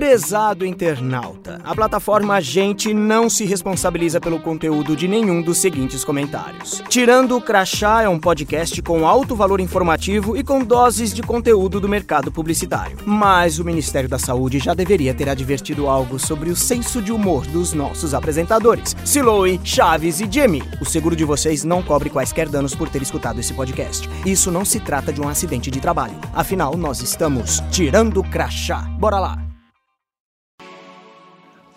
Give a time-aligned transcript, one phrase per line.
[0.00, 6.82] Prezado internauta, a plataforma Gente não se responsabiliza pelo conteúdo de nenhum dos seguintes comentários.
[6.88, 11.78] Tirando o Crachá é um podcast com alto valor informativo e com doses de conteúdo
[11.78, 12.96] do mercado publicitário.
[13.04, 17.44] Mas o Ministério da Saúde já deveria ter advertido algo sobre o senso de humor
[17.48, 20.62] dos nossos apresentadores, Siloe, Chaves e Jimmy.
[20.80, 24.08] O seguro de vocês não cobre quaisquer danos por ter escutado esse podcast.
[24.24, 26.18] Isso não se trata de um acidente de trabalho.
[26.32, 28.80] Afinal, nós estamos tirando o crachá.
[28.98, 29.49] Bora lá!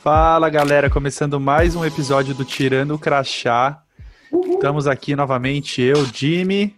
[0.04, 3.82] Fala galera, começando mais um episódio do Tirando o Crachá.
[4.30, 4.56] Uhum.
[4.56, 6.76] Estamos aqui novamente, eu, Jimmy,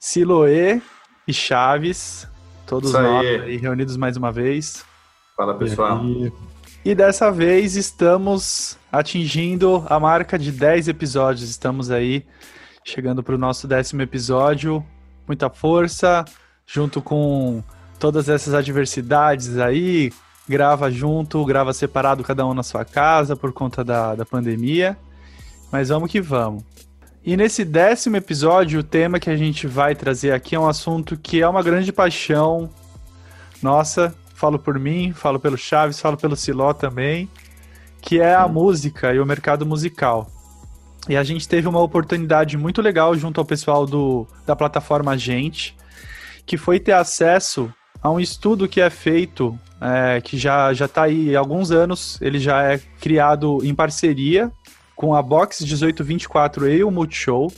[0.00, 0.80] Siloé
[1.28, 2.26] e Chaves,
[2.66, 3.40] todos Isso nós aí.
[3.42, 4.82] aí reunidos mais uma vez.
[5.36, 6.02] Fala pessoal.
[6.06, 6.32] E,
[6.86, 11.50] e dessa vez estamos atingindo a marca de 10 episódios.
[11.50, 12.24] Estamos aí
[12.82, 14.82] chegando para o nosso décimo episódio.
[15.26, 16.24] Muita força,
[16.66, 17.62] junto com
[17.98, 20.10] todas essas adversidades aí,
[20.48, 24.96] grava junto, grava separado, cada um na sua casa por conta da, da pandemia.
[25.70, 26.62] Mas vamos que vamos.
[27.24, 31.16] E nesse décimo episódio, o tema que a gente vai trazer aqui é um assunto
[31.16, 32.68] que é uma grande paixão
[33.62, 34.14] nossa.
[34.34, 37.30] Falo por mim, falo pelo Chaves, falo pelo Siló também,
[38.02, 40.30] que é a música e o mercado musical.
[41.08, 45.76] E a gente teve uma oportunidade muito legal junto ao pessoal do, da plataforma Gente,
[46.44, 47.72] que foi ter acesso
[48.04, 52.20] a um estudo que é feito é, que já já está aí há alguns anos.
[52.20, 54.52] Ele já é criado em parceria
[54.94, 57.50] com a Box 1824 e o Multishow.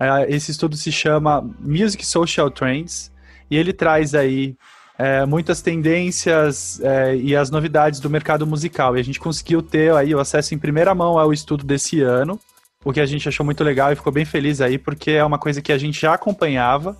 [0.00, 3.12] É, esse estudo se chama Music Social Trends
[3.48, 4.56] e ele traz aí
[4.98, 8.96] é, muitas tendências é, e as novidades do mercado musical.
[8.96, 12.40] E a gente conseguiu ter aí o acesso em primeira mão ao estudo desse ano,
[12.84, 15.38] o que a gente achou muito legal e ficou bem feliz aí, porque é uma
[15.38, 16.96] coisa que a gente já acompanhava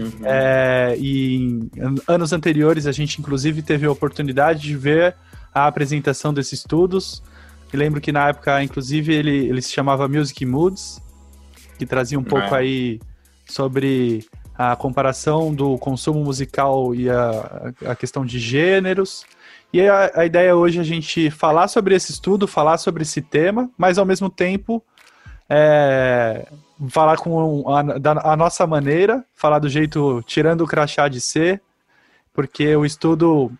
[0.00, 0.20] Uhum.
[0.24, 1.70] É, e em
[2.08, 5.16] anos anteriores a gente inclusive teve a oportunidade de ver
[5.54, 7.22] a apresentação desses estudos.
[7.72, 11.00] E lembro que na época, inclusive, ele, ele se chamava Music Moods,
[11.78, 12.58] que trazia um pouco é.
[12.58, 13.00] aí
[13.48, 14.26] sobre
[14.56, 19.24] a comparação do consumo musical e a, a questão de gêneros.
[19.72, 23.22] E a, a ideia hoje é a gente falar sobre esse estudo, falar sobre esse
[23.22, 24.82] tema, mas ao mesmo tempo
[25.48, 26.46] é,
[26.88, 31.60] falar com a, da, a nossa maneira, falar do jeito tirando o crachá de ser,
[32.32, 33.52] porque o estudo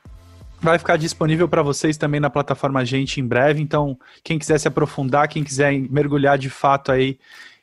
[0.60, 3.60] vai ficar disponível para vocês também na plataforma Gente em breve.
[3.60, 7.18] Então, quem quiser se aprofundar, quem quiser mergulhar de fato aí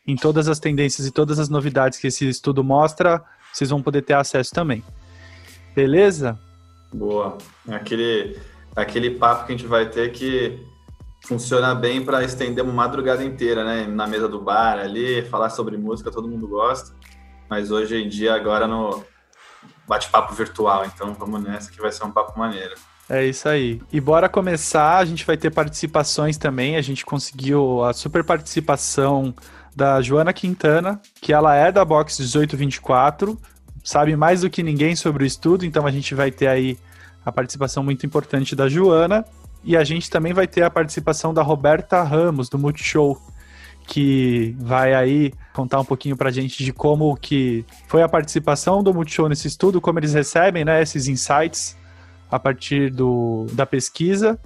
[0.05, 4.01] em todas as tendências e todas as novidades que esse estudo mostra, vocês vão poder
[4.01, 4.83] ter acesso também.
[5.75, 6.39] Beleza?
[6.93, 7.37] Boa.
[7.69, 8.37] Aquele,
[8.75, 10.59] aquele papo que a gente vai ter que
[11.27, 13.85] funciona bem para estender uma madrugada inteira, né?
[13.85, 16.95] Na mesa do bar ali, falar sobre música, todo mundo gosta.
[17.49, 19.03] Mas hoje em dia, agora no
[19.85, 22.75] bate-papo virtual, então vamos nessa que vai ser um papo maneiro.
[23.09, 23.81] É isso aí.
[23.91, 29.33] E bora começar, a gente vai ter participações também, a gente conseguiu a super participação
[29.75, 33.39] da Joana Quintana, que ela é da Box 1824,
[33.83, 36.77] sabe mais do que ninguém sobre o estudo, então a gente vai ter aí
[37.25, 39.23] a participação muito importante da Joana.
[39.67, 43.21] E a gente também vai ter a participação da Roberta Ramos, do Multishow,
[43.85, 48.93] que vai aí contar um pouquinho pra gente de como que foi a participação do
[48.93, 51.77] Multishow nesse estudo, como eles recebem né, esses insights
[52.31, 54.39] a partir do, da pesquisa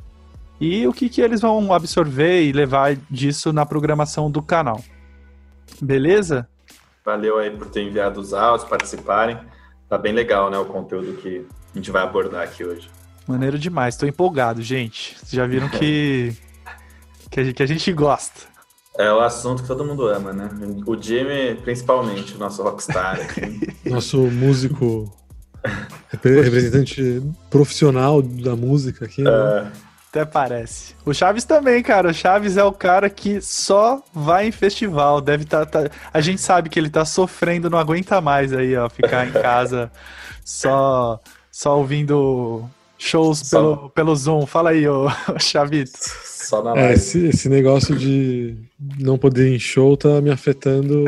[0.60, 4.84] e o que, que eles vão absorver e levar disso na programação do canal.
[5.80, 6.50] Beleza?
[7.06, 9.38] Valeu aí por ter enviado os áudios, participarem.
[9.88, 11.46] Tá bem legal, né, o conteúdo que
[11.76, 12.90] a gente vai abordar aqui hoje.
[13.32, 15.16] Maneiro demais, tô empolgado, gente.
[15.18, 16.36] Vocês já viram que,
[17.30, 18.52] que, a gente, que a gente gosta.
[18.98, 20.50] É o assunto que todo mundo ama, né?
[20.86, 23.18] O Jimmy, principalmente, o nosso rockstar.
[23.86, 25.12] nosso músico,
[26.10, 29.24] representante profissional da música aqui.
[29.24, 29.32] Né?
[29.32, 29.92] É.
[30.10, 30.94] Até parece.
[31.06, 32.10] O Chaves também, cara.
[32.10, 35.22] O Chaves é o cara que só vai em festival.
[35.22, 35.66] Deve estar.
[35.66, 35.96] Tá, tá...
[36.14, 39.90] A gente sabe que ele tá sofrendo, não aguenta mais aí, ó, ficar em casa
[40.44, 41.18] só,
[41.50, 42.70] só ouvindo
[43.02, 44.46] shows pelo, pelo Zoom.
[44.46, 45.08] Fala aí, ô,
[45.40, 45.98] Chavito.
[45.98, 48.56] Só na é, esse, esse negócio de
[49.00, 51.06] não poder ir em show tá me afetando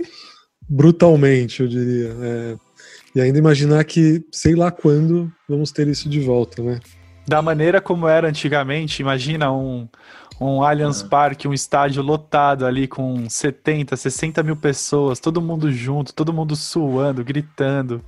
[0.68, 2.14] brutalmente, eu diria.
[2.20, 2.56] É,
[3.14, 6.80] e ainda imaginar que sei lá quando vamos ter isso de volta, né?
[7.26, 9.88] Da maneira como era antigamente, imagina um,
[10.40, 11.08] um Allianz é.
[11.08, 16.56] Parque, um estádio lotado ali com 70, 60 mil pessoas, todo mundo junto, todo mundo
[16.56, 18.02] suando, gritando.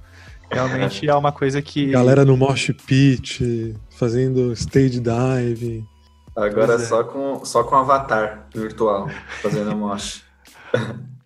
[0.51, 1.91] Realmente é uma coisa que.
[1.91, 5.85] Galera no mosh pit, fazendo stage dive.
[6.37, 6.79] Agora é.
[6.79, 9.09] só com só com avatar virtual,
[9.41, 10.23] fazendo mosh.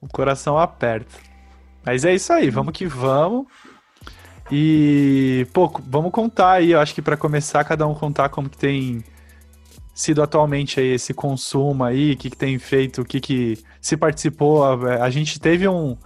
[0.01, 1.17] o coração aperta.
[1.85, 3.47] Mas é isso aí, vamos que vamos.
[4.51, 8.57] E, pô, vamos contar aí, eu acho que para começar, cada um contar como que
[8.57, 9.05] tem
[9.95, 13.97] sido atualmente aí esse consumo aí, o que, que tem feito, o que, que se
[13.97, 14.65] participou.
[14.65, 15.97] A, a gente teve um,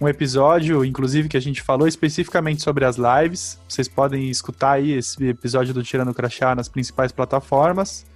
[0.00, 3.60] um episódio, inclusive, que a gente falou especificamente sobre as lives.
[3.68, 8.06] Vocês podem escutar aí esse episódio do Tirando Crachá nas principais plataformas.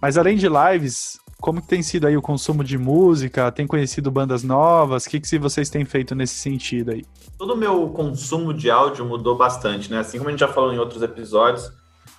[0.00, 3.52] Mas além de lives, como que tem sido aí o consumo de música?
[3.52, 5.04] Tem conhecido bandas novas?
[5.04, 7.04] O que, que vocês têm feito nesse sentido aí?
[7.36, 9.98] Todo o meu consumo de áudio mudou bastante, né?
[9.98, 11.70] Assim como a gente já falou em outros episódios,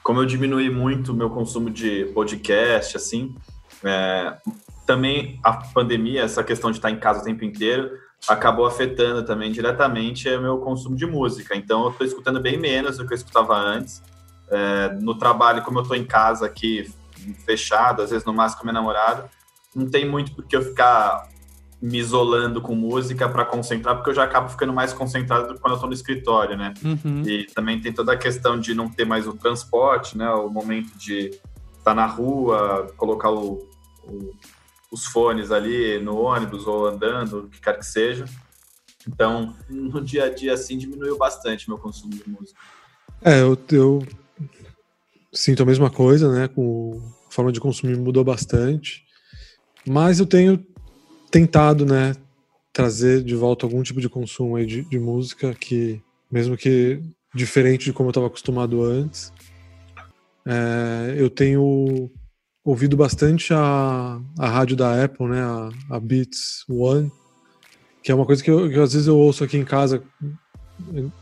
[0.04, 3.36] como eu diminui muito o meu consumo de podcast, assim,
[3.84, 4.38] é,
[4.86, 7.90] também a pandemia, essa questão de estar em casa o tempo inteiro,
[8.28, 11.56] acabou afetando também diretamente o meu consumo de música.
[11.56, 14.02] Então, eu estou escutando bem menos do que eu escutava antes.
[14.50, 16.92] É, no trabalho, como eu estou em casa aqui,
[17.46, 19.30] fechado, às vezes no máximo com minha namorada,
[19.76, 21.28] não tem muito porque eu ficar
[21.82, 25.60] me isolando com música para concentrar, porque eu já acabo ficando mais concentrado do que
[25.60, 26.74] quando eu estou no escritório, né?
[26.84, 27.24] Uhum.
[27.26, 30.30] E também tem toda a questão de não ter mais o transporte, né?
[30.32, 31.42] O momento de estar
[31.84, 33.68] tá na rua, colocar o,
[34.04, 34.32] o,
[34.92, 38.26] os fones ali no ônibus ou andando, o que quer que seja.
[39.08, 42.60] Então, no dia a dia, assim, diminuiu bastante meu consumo de música.
[43.22, 44.08] É, eu, eu
[45.34, 46.48] sinto a mesma coisa, né?
[46.48, 49.04] Com a forma de consumir mudou bastante.
[49.88, 50.66] Mas eu tenho
[51.30, 52.16] tentado, né,
[52.72, 56.02] trazer de volta algum tipo de consumo aí de, de música que,
[56.32, 57.02] mesmo que
[57.34, 59.32] diferente de como eu estava acostumado antes.
[60.46, 62.10] É, eu tenho
[62.66, 67.12] ouvido bastante a, a rádio da Apple, né, a, a Beats One,
[68.04, 70.04] que é uma coisa que, eu, que às vezes eu ouço aqui em casa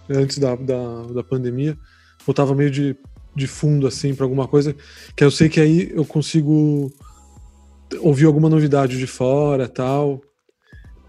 [0.09, 1.77] antes da, da, da pandemia,
[2.25, 2.95] botava meio de,
[3.35, 4.75] de fundo assim para alguma coisa,
[5.15, 6.91] que eu sei que aí eu consigo
[7.99, 10.21] ouvir alguma novidade de fora tal.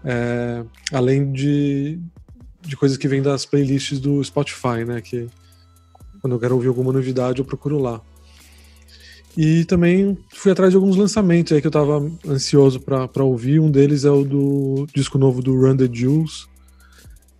[0.03, 1.99] É, além de,
[2.61, 5.01] de coisas que vêm das playlists do Spotify, né?
[5.01, 5.27] Que
[6.21, 8.01] quando eu quero ouvir alguma novidade eu procuro lá.
[9.37, 13.59] E também fui atrás de alguns lançamentos aí que eu tava ansioso para ouvir.
[13.59, 16.47] Um deles é o do disco novo do Run the Jewels,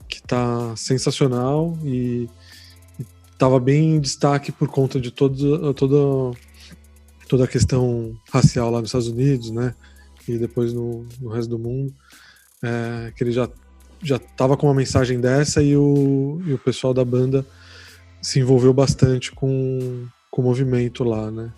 [0.09, 2.30] que tá sensacional e,
[3.00, 3.06] e
[3.38, 6.36] tava bem em destaque por conta de todo, todo
[7.30, 9.74] toda a questão racial lá nos Estados Unidos, né?
[10.27, 11.94] E depois no, no resto do mundo.
[12.62, 13.50] É, que ele já
[14.03, 17.45] já estava com uma mensagem dessa e o, e o pessoal da banda
[18.21, 21.51] se envolveu bastante com, com o movimento lá, né?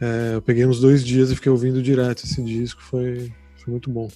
[0.00, 3.90] É, eu peguei uns dois dias e fiquei ouvindo direto esse disco, foi, foi muito
[3.90, 4.08] bom.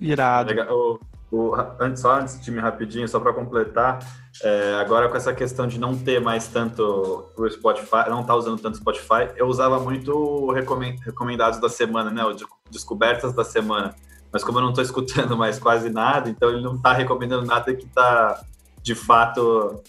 [0.00, 0.52] Irado.
[0.70, 0.98] O,
[1.30, 3.98] o, antes, só antes de me rapidinho, só para completar,
[4.42, 8.60] é, agora com essa questão de não ter mais tanto o Spotify, não tá usando
[8.60, 12.24] tanto Spotify, eu usava muito recomendados da semana, né?
[12.24, 12.34] O
[12.70, 13.94] descobertas da semana.
[14.32, 17.74] Mas como eu não estou escutando mais quase nada, então ele não está recomendando nada
[17.74, 18.42] que está
[18.82, 19.82] de fato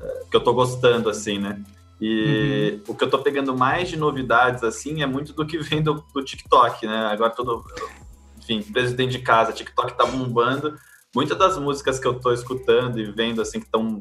[0.00, 1.60] é, que eu estou gostando, assim, né?
[2.00, 2.92] E uhum.
[2.92, 6.04] o que eu estou pegando mais de novidades, assim, é muito do que vem do,
[6.14, 7.06] do TikTok, né?
[7.06, 7.64] Agora todo,
[8.38, 10.78] enfim, presidente de casa, TikTok tá bombando
[11.14, 14.00] muitas das músicas que eu tô escutando e vendo assim que estão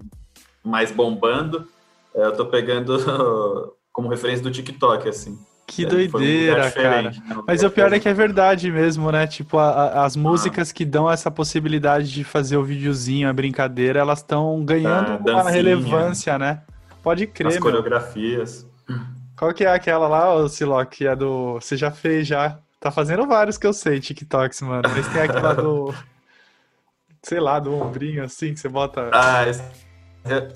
[0.64, 1.68] mais bombando,
[2.14, 2.98] é, eu tô pegando
[3.92, 5.38] como referência do TikTok, assim.
[5.66, 7.02] Que é, doideira, um cara.
[7.02, 7.12] Né?
[7.46, 9.28] Mas o pior é que é verdade mesmo, né?
[9.28, 10.74] Tipo, a, a, as músicas ah.
[10.74, 15.50] que dão essa possibilidade de fazer o videozinho, a brincadeira, elas estão ganhando ah, uma
[15.50, 16.62] relevância, né?
[17.08, 18.68] Pode crer, As coreografias.
[19.38, 21.54] Qual que é aquela lá, o Siloc, que é do...
[21.54, 22.60] Você já fez, já?
[22.82, 24.82] Tá fazendo vários que eu sei, TikToks, mano.
[24.94, 25.96] Mas tem aquela do...
[27.24, 29.10] sei lá, do ombrinho assim, que você bota.
[29.14, 29.46] Ah,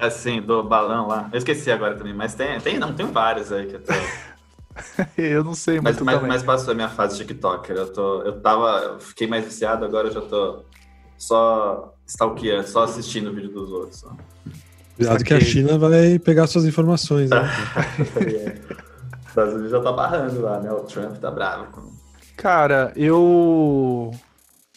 [0.02, 1.30] assim, do balão lá.
[1.32, 3.94] Eu esqueci agora também, mas tem, tem não, tem vários aí que eu tô.
[5.18, 7.78] eu não sei mas, mas, mas, passou a minha fase TikToker.
[7.78, 8.78] Eu, tô, eu tava.
[8.80, 10.66] Eu fiquei mais viciado, agora eu já tô
[11.18, 14.02] só stalkeando, só assistindo o vídeo dos outros.
[14.02, 14.14] Só.
[14.96, 17.38] Cuidado que a China vai pegar suas informações, né?
[19.28, 20.72] Estados Unidos já tá barrando lá, né?
[20.72, 21.68] O Trump tá bravo.
[22.36, 24.12] Cara, eu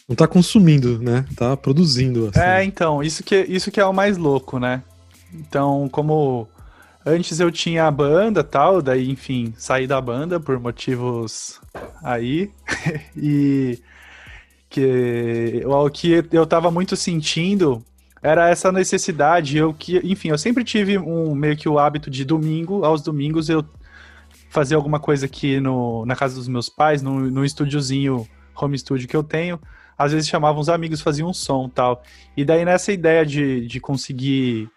[0.07, 1.25] não tá consumindo, né?
[1.35, 2.29] Tá produzindo.
[2.29, 2.39] Assim.
[2.39, 4.83] É, então, isso que, isso que é o mais louco, né?
[5.33, 6.47] Então, como
[7.05, 11.59] antes eu tinha a banda tal, daí, enfim, saí da banda por motivos
[12.01, 12.51] aí.
[13.17, 13.79] e
[14.69, 17.83] que o que eu tava muito sentindo
[18.25, 19.57] era essa necessidade.
[19.57, 23.49] Eu que, enfim, eu sempre tive um meio que o hábito de domingo, aos domingos
[23.49, 23.63] eu
[24.49, 29.07] fazer alguma coisa aqui no, na casa dos meus pais, no, no estúdiozinho, home studio
[29.07, 29.59] que eu tenho
[29.97, 32.03] às vezes chamavam os amigos, faziam um som tal.
[32.35, 34.69] E daí nessa ideia de, de conseguir.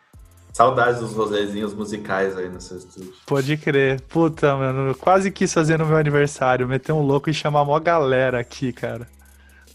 [0.53, 3.13] Saudades dos rosezinhos musicais aí no seu estúdio.
[3.27, 4.01] Pode crer.
[4.03, 7.79] Puta, mano, eu quase quis fazer no meu aniversário, meter um louco e chamar uma
[7.79, 9.07] galera aqui, cara.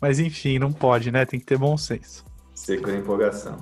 [0.01, 1.25] Mas enfim, não pode, né?
[1.25, 2.25] Tem que ter bom senso.
[2.53, 3.57] Segura empolgação.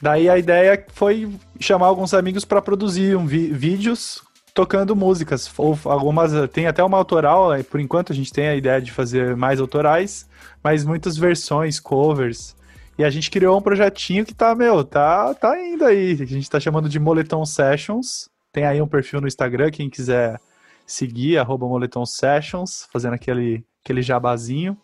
[0.00, 4.22] Daí a ideia foi chamar alguns amigos para produzir um vídeos
[4.56, 5.52] tocando músicas.
[5.58, 9.36] Ou algumas tem até uma autoral, por enquanto a gente tem a ideia de fazer
[9.36, 10.26] mais autorais,
[10.64, 12.56] mas muitas versões, covers.
[12.98, 16.12] E a gente criou um projetinho que tá, meu, tá, tá indo aí.
[16.12, 18.30] A gente tá chamando de Moletom Sessions.
[18.50, 20.40] Tem aí um perfil no Instagram, quem quiser
[20.86, 24.78] seguir, arroba Moletom Sessions, fazendo aquele, aquele jabazinho.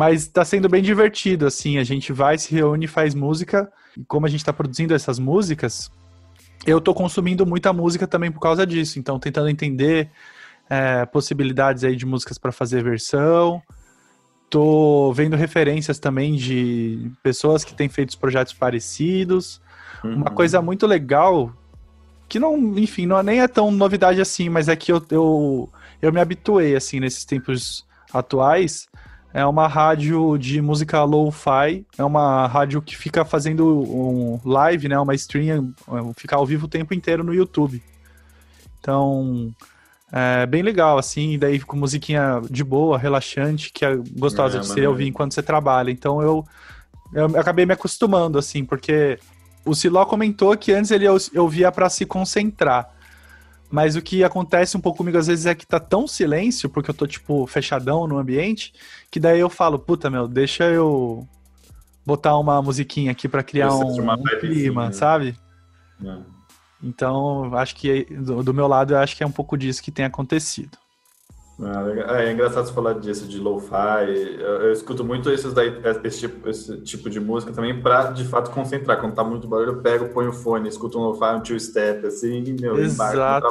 [0.00, 3.70] Mas tá sendo bem divertido, assim, a gente vai, se reúne, faz música.
[3.94, 5.90] E como a gente tá produzindo essas músicas,
[6.64, 8.98] eu tô consumindo muita música também por causa disso.
[8.98, 10.10] Então, tentando entender
[10.70, 13.60] é, possibilidades aí de músicas para fazer versão.
[14.48, 19.60] Tô vendo referências também de pessoas que têm feito projetos parecidos.
[20.02, 20.14] Uhum.
[20.14, 21.52] Uma coisa muito legal,
[22.26, 25.68] que não, enfim, não, nem é tão novidade assim, mas é que eu, eu,
[26.00, 28.88] eu me habituei, assim, nesses tempos atuais,
[29.32, 34.98] é uma rádio de música lo-fi, é uma rádio que fica fazendo um live, né,
[34.98, 35.72] uma stream,
[36.16, 37.82] fica ao vivo o tempo inteiro no YouTube.
[38.80, 39.54] Então,
[40.12, 44.66] é bem legal, assim, daí com musiquinha de boa, relaxante, que é gostosa é, de
[44.66, 45.90] você ouvir enquanto você trabalha.
[45.90, 46.44] Então eu,
[47.12, 49.18] eu acabei me acostumando, assim, porque
[49.64, 51.06] o Siló comentou que antes ele
[51.36, 52.90] ouvia para se concentrar.
[53.70, 56.90] Mas o que acontece um pouco comigo às vezes é que tá tão silêncio, porque
[56.90, 58.72] eu tô, tipo, fechadão no ambiente,
[59.10, 61.26] que daí eu falo, puta, meu, deixa eu
[62.04, 64.92] botar uma musiquinha aqui para criar um, um clima, né?
[64.92, 65.36] sabe?
[66.04, 66.18] É.
[66.82, 69.92] Então, acho que do, do meu lado, eu acho que é um pouco disso que
[69.92, 70.76] tem acontecido.
[71.62, 74.08] Ah, é, é engraçado você falar disso, de lo-fi.
[74.38, 75.72] Eu, eu, escuto muito esses daí,
[76.04, 79.00] esse, tipo, esse tipo de música também para de fato concentrar.
[79.00, 82.44] Quando tá muito barulho, eu pego, ponho o fone, escuto um lo-fi, um two-step, assim,
[82.44, 83.46] e meu, Exato.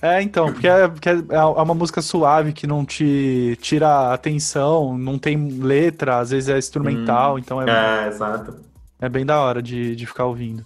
[0.00, 4.14] É, então, porque, é, porque é, é uma música suave que não te tira a
[4.14, 8.04] atenção, não tem letra, às vezes é instrumental, hum, então é.
[8.04, 8.54] É, exato.
[9.00, 10.64] É bem da hora de, de ficar ouvindo.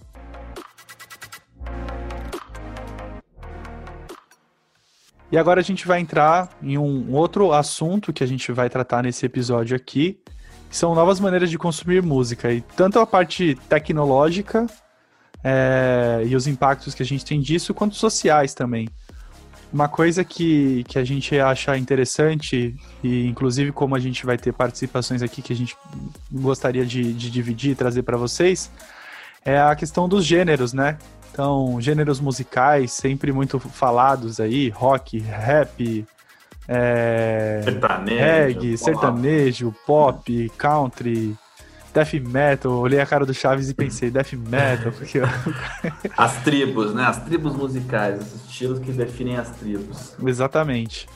[5.33, 9.03] E agora a gente vai entrar em um outro assunto que a gente vai tratar
[9.03, 10.21] nesse episódio aqui,
[10.69, 12.53] que são novas maneiras de consumir música.
[12.53, 14.67] E tanto a parte tecnológica
[15.43, 18.91] é, e os impactos que a gente tem disso, quanto sociais também.
[19.73, 24.53] Uma coisa que, que a gente acha interessante, e inclusive como a gente vai ter
[24.53, 25.75] participações aqui que a gente
[26.31, 28.71] gostaria de, de dividir e trazer para vocês,
[29.47, 30.99] é a questão dos gêneros, né?
[31.33, 36.07] Então, gêneros musicais sempre muito falados aí, rock, rap,
[36.69, 38.79] é, sertanejo, reggae, pop.
[38.79, 41.35] sertanejo, pop, country,
[41.95, 42.73] death metal.
[42.73, 45.21] Olhei a cara do Chaves e pensei, death metal, porque...
[46.19, 47.05] as tribos, né?
[47.05, 50.15] As tribos musicais, os estilos que definem as tribos.
[50.23, 51.09] Exatamente.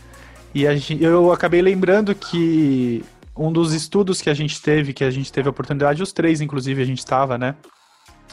[0.55, 3.05] E a gente, eu acabei lembrando que
[3.37, 6.41] um dos estudos que a gente teve, que a gente teve a oportunidade, os três,
[6.41, 7.55] inclusive, a gente estava, né?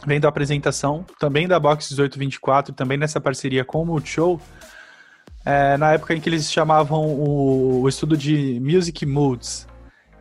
[0.06, 4.40] Vendo a apresentação também da Box 1824, também nessa parceria com o Multishow,
[5.44, 9.66] é, na época em que eles chamavam o, o estudo de Music Moods.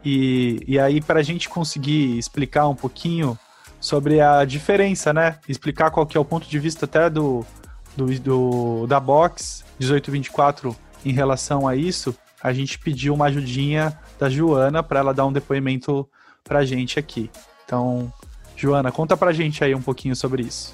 [0.03, 3.37] E, e aí, para a gente conseguir explicar um pouquinho
[3.79, 5.39] sobre a diferença, né?
[5.47, 7.45] Explicar qual que é o ponto de vista até do,
[7.95, 10.75] do, do da Box 1824
[11.05, 15.31] em relação a isso, a gente pediu uma ajudinha da Joana para ela dar um
[15.33, 16.07] depoimento
[16.43, 17.29] para a gente aqui.
[17.65, 18.11] Então,
[18.63, 20.73] Joana, conta pra gente aí um pouquinho sobre isso.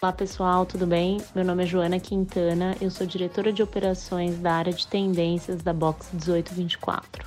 [0.00, 1.18] Olá pessoal, tudo bem?
[1.34, 5.72] Meu nome é Joana Quintana, eu sou diretora de operações da área de tendências da
[5.72, 7.26] Box 1824.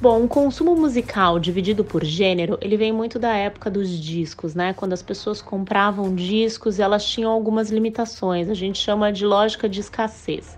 [0.00, 4.72] Bom, o consumo musical dividido por gênero, ele vem muito da época dos discos, né?
[4.72, 9.80] Quando as pessoas compravam discos, elas tinham algumas limitações, a gente chama de lógica de
[9.80, 10.56] escassez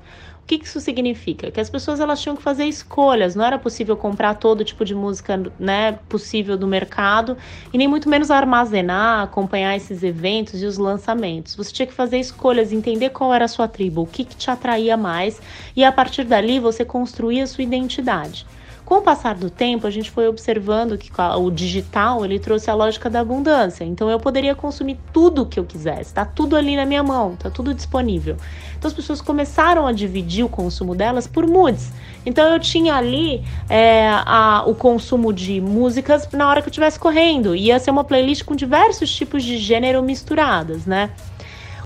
[0.57, 1.51] que, isso significa?
[1.51, 4.95] Que as pessoas elas tinham que fazer escolhas, não era possível comprar todo tipo de
[4.95, 7.37] música né, possível do mercado
[7.73, 11.55] e nem muito menos armazenar, acompanhar esses eventos e os lançamentos.
[11.55, 14.51] Você tinha que fazer escolhas, entender qual era a sua tribo, o que, que te
[14.51, 15.41] atraía mais
[15.77, 18.47] e a partir dali você construía a sua identidade.
[18.89, 22.75] Com o passar do tempo, a gente foi observando que o digital ele trouxe a
[22.75, 23.85] lógica da abundância.
[23.85, 27.35] Então eu poderia consumir tudo o que eu quisesse, está tudo ali na minha mão,
[27.35, 28.39] está tudo disponível.
[28.79, 31.93] Então as pessoas começaram a dividir o consumo delas por moods.
[32.25, 36.99] Então eu tinha ali é, a, o consumo de músicas na hora que eu estivesse
[36.99, 37.55] correndo.
[37.55, 41.11] Ia ser uma playlist com diversos tipos de gênero misturadas, né?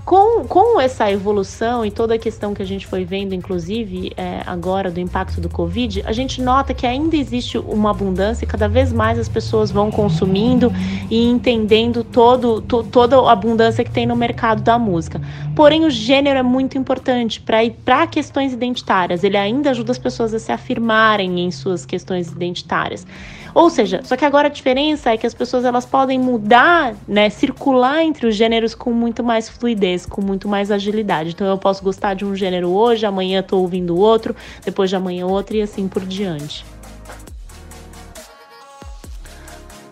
[0.05, 4.41] Com, com essa evolução e toda a questão que a gente foi vendo, inclusive é,
[4.45, 8.67] agora do impacto do Covid, a gente nota que ainda existe uma abundância e cada
[8.67, 10.73] vez mais as pessoas vão consumindo
[11.09, 15.21] e entendendo todo, to, toda a abundância que tem no mercado da música.
[15.55, 19.23] Porém, o gênero é muito importante para questões identitárias.
[19.23, 23.07] Ele ainda ajuda as pessoas a se afirmarem em suas questões identitárias.
[23.53, 27.29] Ou seja, só que agora a diferença é que as pessoas elas podem mudar, né,
[27.29, 31.31] circular entre os gêneros com muito mais fluidez, com muito mais agilidade.
[31.31, 35.25] Então eu posso gostar de um gênero hoje, amanhã estou ouvindo outro, depois de amanhã
[35.25, 36.65] outro e assim por diante.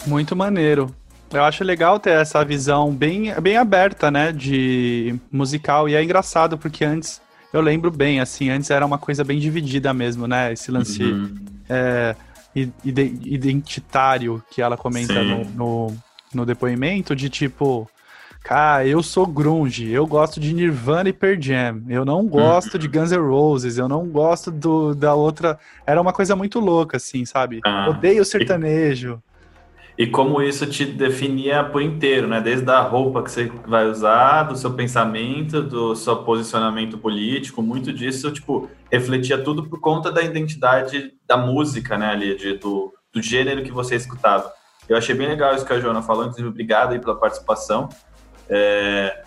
[0.06, 0.94] Muito maneiro.
[1.32, 5.88] Eu acho legal ter essa visão bem, bem aberta, né, de musical.
[5.88, 7.22] E é engraçado porque antes,
[7.54, 11.36] eu lembro bem, assim, antes era uma coisa bem dividida mesmo, né, esse lance uhum.
[11.70, 12.16] é,
[12.54, 15.98] identitário que ela comenta no, no,
[16.34, 17.90] no, depoimento, de tipo,
[18.44, 22.80] cara, eu sou grunge, eu gosto de Nirvana e Pearl Jam, eu não gosto uhum.
[22.80, 25.60] de Guns N' Roses, eu não gosto do, da outra...
[25.86, 27.60] Era uma coisa muito louca, assim, sabe?
[27.64, 29.22] Ah, Odeio sertanejo.
[29.98, 32.42] E, e como isso te definia por inteiro, né?
[32.42, 37.94] Desde a roupa que você vai usar, do seu pensamento, do seu posicionamento político, muito
[37.94, 43.22] disso, tipo, refletia tudo por conta da identidade da música, né, ali, de, do, do
[43.22, 44.52] gênero que você escutava.
[44.90, 47.88] Eu achei bem legal isso que a Joana falou, inclusive, obrigado aí pela participação.
[48.50, 49.24] É,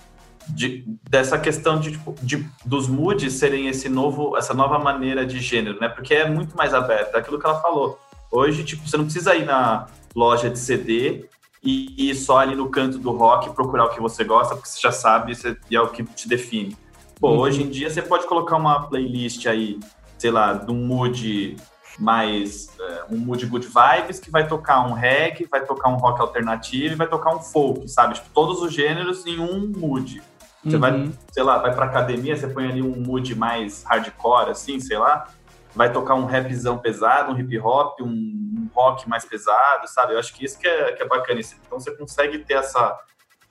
[0.49, 5.41] de, dessa questão de, tipo, de, dos moods serem esse novo, essa nova maneira de
[5.41, 5.89] gênero, né?
[5.89, 7.99] Porque é muito mais aberto, é aquilo que ela falou.
[8.31, 11.27] Hoje, tipo, você não precisa ir na loja de CD
[11.63, 14.81] e ir só ali no canto do rock procurar o que você gosta, porque você
[14.81, 15.33] já sabe
[15.71, 16.77] e é o que te define.
[17.19, 17.39] Pô, uhum.
[17.39, 19.81] hoje em dia você pode colocar uma playlist aí,
[20.19, 21.57] sei lá, de um mood
[21.99, 26.21] mais é, um mood good vibes que vai tocar um reggae, vai tocar um rock
[26.21, 28.15] alternativo e vai tocar um folk, sabe?
[28.15, 30.23] Tipo, todos os gêneros em um mood.
[30.65, 30.81] Você uhum.
[30.81, 34.97] vai, sei lá, vai pra academia, você põe ali um mood mais hardcore, assim, sei
[34.97, 35.29] lá,
[35.75, 40.15] vai tocar um rapzão pesado, um hip hop, um, um rock mais pesado, sabe?
[40.15, 41.41] Eu acho que isso que é, que é bacana.
[41.41, 42.99] Então você consegue ter essa.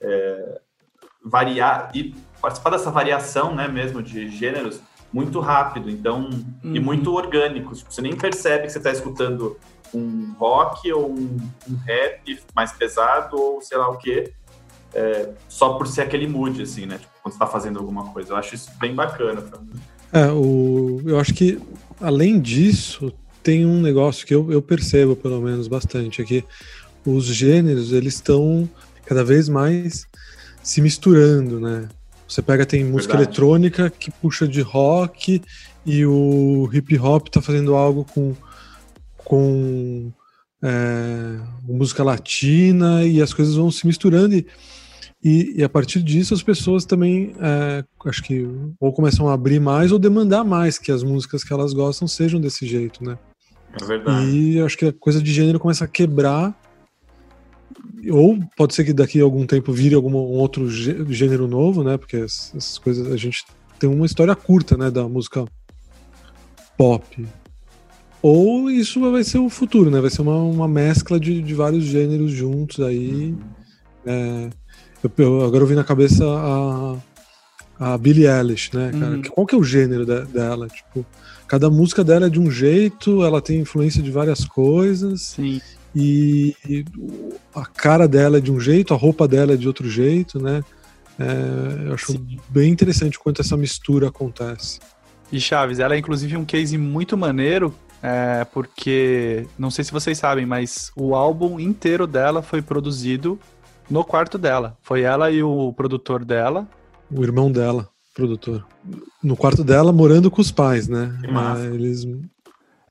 [0.00, 0.60] É,
[1.24, 4.80] variar e participar dessa variação, né, mesmo de gêneros
[5.14, 6.28] muito rápido, então
[6.64, 6.74] uhum.
[6.74, 7.72] e muito orgânico.
[7.72, 9.56] Tipo, você nem percebe que você está escutando
[9.94, 11.38] um rock ou um,
[11.70, 14.32] um, rap mais pesado ou sei lá o que,
[14.92, 16.98] é, só por ser aquele mood, assim, né?
[16.98, 18.32] Tipo, quando você está fazendo alguma coisa.
[18.32, 19.44] Eu acho isso bem bacana.
[20.12, 21.60] É, o, eu acho que
[22.00, 26.44] além disso tem um negócio que eu, eu percebo pelo menos bastante é que
[27.06, 28.68] os gêneros eles estão
[29.06, 30.06] cada vez mais
[30.60, 31.88] se misturando, né?
[32.34, 33.28] Você pega, tem música Verdade.
[33.28, 35.40] eletrônica que puxa de rock
[35.86, 38.34] e o hip hop tá fazendo algo com,
[39.18, 40.10] com
[40.60, 44.44] é, música latina e as coisas vão se misturando e,
[45.22, 48.44] e, e a partir disso as pessoas também é, acho que
[48.80, 52.40] ou começam a abrir mais ou demandar mais que as músicas que elas gostam sejam
[52.40, 53.16] desse jeito, né?
[53.80, 54.26] É verdade.
[54.26, 56.52] E acho que a coisa de gênero começa a quebrar
[58.10, 61.96] ou pode ser que daqui a algum tempo vire algum um outro gênero novo, né?
[61.96, 63.44] Porque essas coisas a gente
[63.78, 65.44] tem uma história curta, né, da música
[66.76, 67.26] pop.
[68.22, 70.00] Ou isso vai ser o futuro, né?
[70.00, 73.34] Vai ser uma, uma mescla de, de vários gêneros juntos aí.
[74.06, 74.48] É,
[75.02, 76.96] eu, eu, agora eu vi na cabeça a,
[77.78, 79.16] a Billie Eilish, né, cara?
[79.16, 79.22] Uhum.
[79.22, 80.68] Qual que é o gênero de, dela?
[80.68, 81.04] Tipo,
[81.46, 85.20] cada música dela é de um jeito, ela tem influência de várias coisas.
[85.22, 85.60] Sim.
[85.94, 86.54] E,
[87.54, 90.62] a cara dela é de um jeito, a roupa dela é de outro jeito, né?
[91.18, 92.38] É, eu acho Sim.
[92.48, 94.80] bem interessante quanto essa mistura acontece.
[95.30, 100.18] E Chaves, ela é inclusive um case muito maneiro, é, porque não sei se vocês
[100.18, 103.38] sabem, mas o álbum inteiro dela foi produzido
[103.88, 104.76] no quarto dela.
[104.82, 106.68] Foi ela e o produtor dela.
[107.10, 108.66] O irmão dela, produtor.
[109.22, 111.16] No quarto dela, morando com os pais, né?
[111.72, 112.04] Eles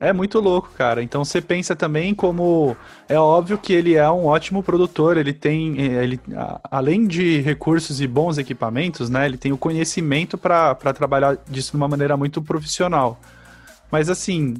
[0.08, 1.02] é muito louco, cara.
[1.02, 2.76] Então você pensa também como
[3.08, 6.20] é óbvio que ele é um ótimo produtor, ele tem ele
[6.70, 11.76] além de recursos e bons equipamentos, né, ele tem o conhecimento para trabalhar disso de
[11.76, 13.20] uma maneira muito profissional.
[13.90, 14.54] Mas assim,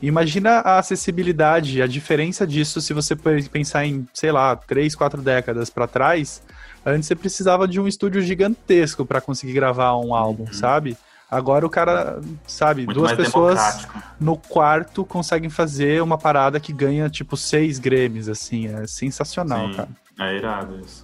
[0.00, 5.70] imagina a acessibilidade, a diferença disso se você pensar em, sei lá, três, quatro décadas
[5.70, 6.42] para trás,
[6.84, 10.52] antes você precisava de um estúdio gigantesco para conseguir gravar um álbum, uhum.
[10.52, 10.96] sabe?
[11.32, 13.88] Agora o cara, sabe, Muito duas pessoas
[14.20, 18.66] no quarto conseguem fazer uma parada que ganha tipo seis Grêmios, assim.
[18.66, 19.88] É sensacional, Sim, cara.
[20.20, 21.02] É irado isso.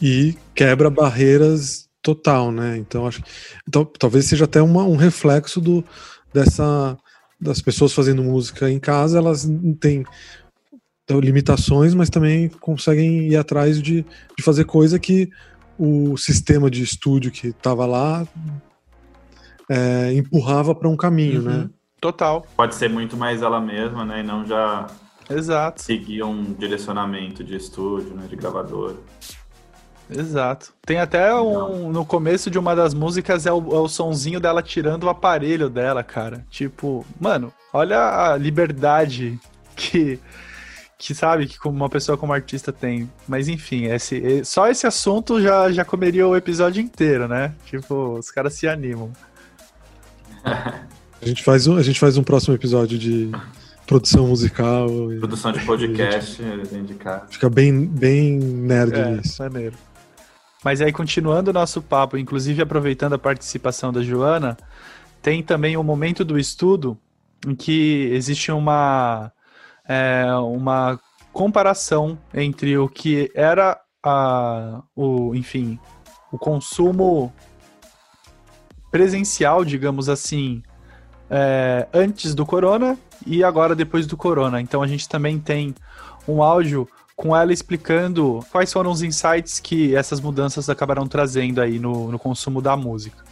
[0.00, 2.76] E quebra barreiras total, né?
[2.76, 3.20] Então acho
[3.66, 5.84] então, talvez seja até uma, um reflexo do,
[6.32, 6.96] dessa
[7.40, 9.44] das pessoas fazendo música em casa, elas
[9.80, 10.04] têm
[11.10, 14.06] limitações, mas também conseguem ir atrás de,
[14.38, 15.28] de fazer coisa que
[15.76, 18.24] o sistema de estúdio que estava lá
[19.68, 21.46] é, empurrava para um caminho, Uhum.
[21.62, 21.70] né?
[22.00, 22.46] Total.
[22.56, 24.20] Pode ser muito mais ela mesma, né?
[24.20, 24.86] E não já
[25.30, 25.80] Exato.
[25.82, 28.26] seguir um direcionamento de estúdio, né?
[28.28, 28.96] De gravador.
[30.10, 30.72] Exato.
[30.84, 31.90] Tem até um.
[31.90, 35.70] No começo de uma das músicas é o, é o sonzinho dela tirando o aparelho
[35.70, 36.44] dela, cara.
[36.50, 39.38] Tipo, mano, olha a liberdade
[39.74, 40.18] que.
[40.96, 43.10] Que sabe que uma pessoa como artista tem.
[43.26, 47.52] Mas enfim, esse, só esse assunto já, já comeria o episódio inteiro, né?
[47.66, 49.10] Tipo, os caras se animam.
[50.44, 53.30] A gente faz um, a gente faz um próximo episódio de
[53.86, 54.88] produção musical.
[55.18, 56.42] Produção de podcast
[56.98, 57.26] casa.
[57.28, 59.42] Fica bem, bem nerd É, nisso.
[59.42, 59.76] maneiro.
[60.62, 64.56] Mas aí, continuando o nosso papo, inclusive aproveitando a participação da Joana,
[65.20, 66.98] tem também o momento do estudo
[67.46, 69.30] em que existe uma,
[69.86, 70.98] é, uma
[71.32, 75.78] comparação entre o que era a, o, enfim,
[76.32, 77.32] o consumo
[78.94, 80.62] presencial, digamos assim,
[81.28, 84.60] é, antes do corona e agora depois do corona.
[84.60, 85.74] Então a gente também tem
[86.28, 91.80] um áudio com ela explicando quais foram os insights que essas mudanças acabaram trazendo aí
[91.80, 93.24] no, no consumo da música.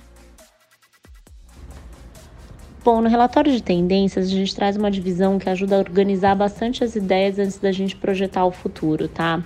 [2.85, 6.83] Bom, no relatório de tendências, a gente traz uma divisão que ajuda a organizar bastante
[6.83, 9.41] as ideias antes da gente projetar o futuro, tá?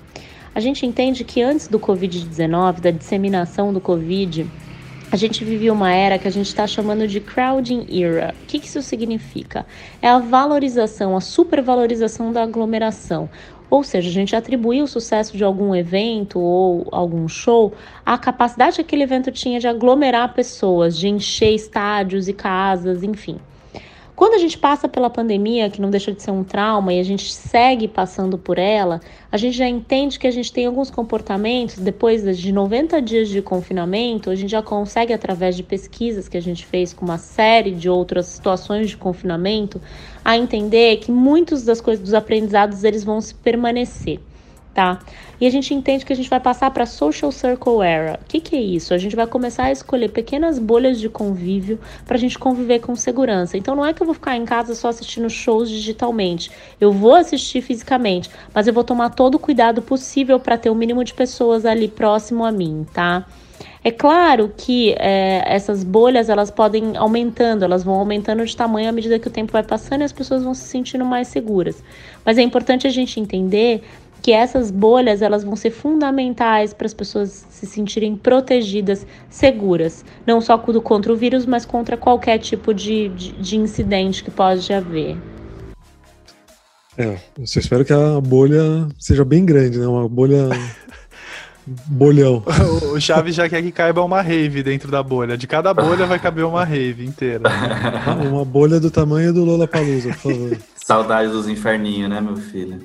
[0.55, 4.51] A gente entende que antes do Covid-19, da disseminação do Covid,
[5.11, 8.35] a gente vivia uma era que a gente está chamando de crowding era.
[8.43, 9.65] O que, isso significa?
[10.03, 13.29] É a valorização, a supervalorização da aglomeração.
[13.71, 17.73] Ou seja, a gente atribuía o sucesso de algum evento ou algum show
[18.05, 23.39] à capacidade que aquele evento tinha de aglomerar pessoas, de encher estádios e casas, enfim.
[24.17, 27.03] Quando a gente passa pela pandemia, que não deixa de ser um trauma, e a
[27.03, 28.99] gente segue passando por ela,
[29.31, 33.43] a gente já entende que a gente tem alguns comportamentos, depois de 90 dias de
[33.43, 37.73] confinamento, a gente já consegue, através de pesquisas que a gente fez com uma série
[37.73, 39.83] de outras situações de confinamento,
[40.25, 44.19] a entender que muitos das coisas, dos aprendizados, eles vão se permanecer.
[44.77, 44.99] Tá?
[45.41, 48.21] E a gente entende que a gente vai passar para social circle era.
[48.23, 48.93] O que, que é isso?
[48.93, 52.95] A gente vai começar a escolher pequenas bolhas de convívio para a gente conviver com
[52.95, 53.57] segurança.
[53.57, 56.51] Então não é que eu vou ficar em casa só assistindo shows digitalmente.
[56.79, 60.75] Eu vou assistir fisicamente, mas eu vou tomar todo o cuidado possível para ter o
[60.75, 63.25] mínimo de pessoas ali próximo a mim, tá?
[63.87, 68.93] É claro que é, essas bolhas elas podem aumentando, elas vão aumentando de tamanho à
[68.93, 71.83] medida que o tempo vai passando e as pessoas vão se sentindo mais seguras.
[72.25, 73.85] Mas é importante a gente entender
[74.27, 80.41] que essas bolhas elas vão ser fundamentais para as pessoas se sentirem protegidas, seguras, não
[80.41, 85.17] só contra o vírus, mas contra qualquer tipo de, de, de incidente que pode haver.
[86.99, 89.87] É, eu só espero que a bolha seja bem grande, né?
[89.87, 90.49] Uma bolha.
[91.87, 92.43] bolhão.
[92.93, 95.39] O Chaves já quer que caiba uma rave dentro da bolha.
[95.39, 97.49] De cada bolha vai caber uma rave inteira.
[98.29, 100.59] Uma bolha do tamanho do Lola Palusa, por favor.
[100.85, 102.81] Saudade dos inferninhos, né, meu filho?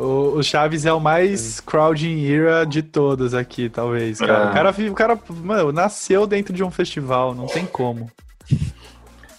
[0.00, 4.44] O, o Chaves é o mais crowding era de todos aqui, talvez, cara.
[4.46, 4.50] É.
[4.50, 8.10] O cara, vive- o cara mano, nasceu dentro de um festival, não tem como.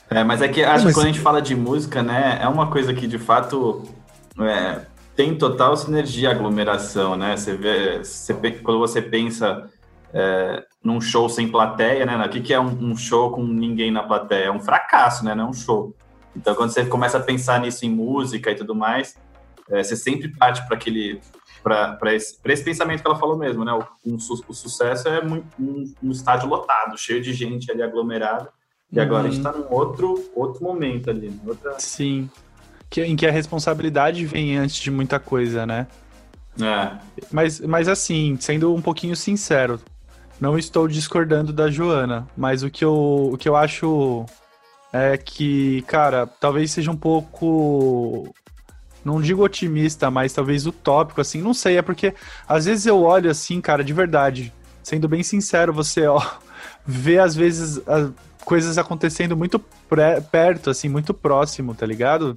[0.09, 2.47] É, mas é que acho mas- que quando a gente fala de música, né, é
[2.47, 3.83] uma coisa que de fato
[4.39, 4.81] é,
[5.15, 7.35] tem total sinergia aglomeração, né?
[7.35, 9.69] Você vê, você, quando você pensa
[10.13, 12.17] é, num show sem plateia, né?
[12.25, 14.45] O que, que é um, um show com ninguém na plateia?
[14.45, 15.33] É um fracasso, né?
[15.33, 15.95] Não é um show.
[16.35, 19.15] Então, quando você começa a pensar nisso em música e tudo mais,
[19.71, 21.21] é, você sempre parte para aquele
[21.63, 23.71] para esse, pra esse pensamento que ela falou mesmo, né?
[23.71, 28.49] O, um o sucesso é muito, um, um estádio lotado, cheio de gente ali aglomerada.
[28.91, 31.39] E agora a gente tá num outro, outro momento ali, né?
[31.45, 31.79] outra.
[31.79, 32.29] Sim.
[32.89, 35.87] Que, em que a responsabilidade vem antes de muita coisa, né?
[36.59, 36.97] É,
[37.31, 39.79] Mas, mas assim, sendo um pouquinho sincero,
[40.39, 44.25] não estou discordando da Joana, mas o que eu, o que eu acho
[44.91, 48.33] é que, cara, talvez seja um pouco.
[49.03, 52.13] Não digo otimista, mas talvez utópico, assim, não sei, é porque
[52.47, 56.21] às vezes eu olho assim, cara, de verdade, sendo bem sincero, você ó,
[56.85, 58.11] vê às vezes as
[58.45, 59.59] coisas acontecendo muito
[59.89, 62.35] pré- perto, assim, muito próximo, tá ligado?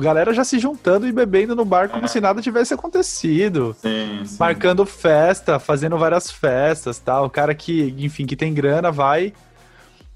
[0.00, 4.36] Galera já se juntando e bebendo no bar como se nada tivesse acontecido sim, sim.
[4.40, 7.26] marcando festa, fazendo várias festas, tal.
[7.26, 9.32] O cara que, enfim, que tem grana vai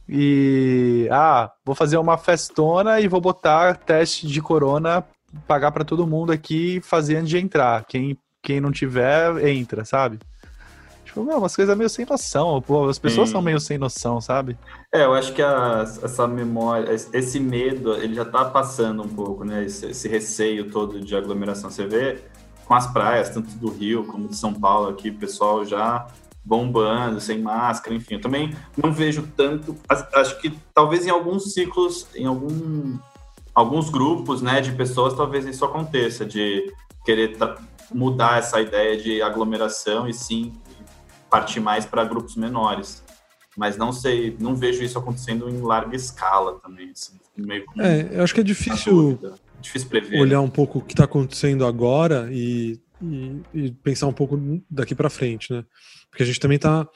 [0.08, 5.04] e ah, vou fazer uma festona e vou botar teste de corona,
[5.46, 7.84] pagar pra todo mundo aqui, fazer antes de entrar.
[7.86, 10.20] Quem quem não tiver, entra, sabe?
[11.04, 12.62] Tipo, meu, umas coisas meio sem noção.
[12.62, 13.32] Pô, as pessoas Sim.
[13.32, 14.56] são meio sem noção, sabe?
[14.94, 19.42] É, eu acho que a- essa memória, esse medo, ele já tá passando um pouco,
[19.44, 19.64] né?
[19.64, 21.70] Esse, esse receio todo de aglomeração.
[21.70, 22.20] Você vê
[22.64, 26.06] com as praias, tanto do Rio como de São Paulo aqui, o pessoal já
[26.44, 28.14] bombando, sem máscara, enfim.
[28.14, 29.76] Eu também não vejo tanto.
[29.88, 32.96] Acho que talvez em alguns ciclos, em algum,
[33.56, 36.70] alguns grupos né, de pessoas, talvez isso aconteça, de
[37.06, 37.38] querer
[37.90, 40.52] mudar essa ideia de aglomeração e sim
[41.30, 43.02] partir mais para grupos menores.
[43.56, 46.90] Mas não sei, não vejo isso acontecendo em larga escala também.
[46.90, 49.18] Assim, meio é, eu acho que é difícil,
[49.58, 54.12] difícil prever, olhar um pouco o que está acontecendo agora e, e, e, pensar um
[54.12, 54.38] pouco
[54.70, 55.64] daqui para frente, né?
[56.10, 56.86] Porque a gente também está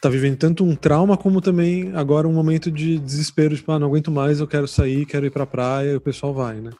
[0.00, 3.88] tá vivendo tanto um trauma como também agora um momento de desespero, tipo, ah, não
[3.88, 6.70] aguento mais, eu quero sair, quero ir para a praia, e o pessoal vai, né?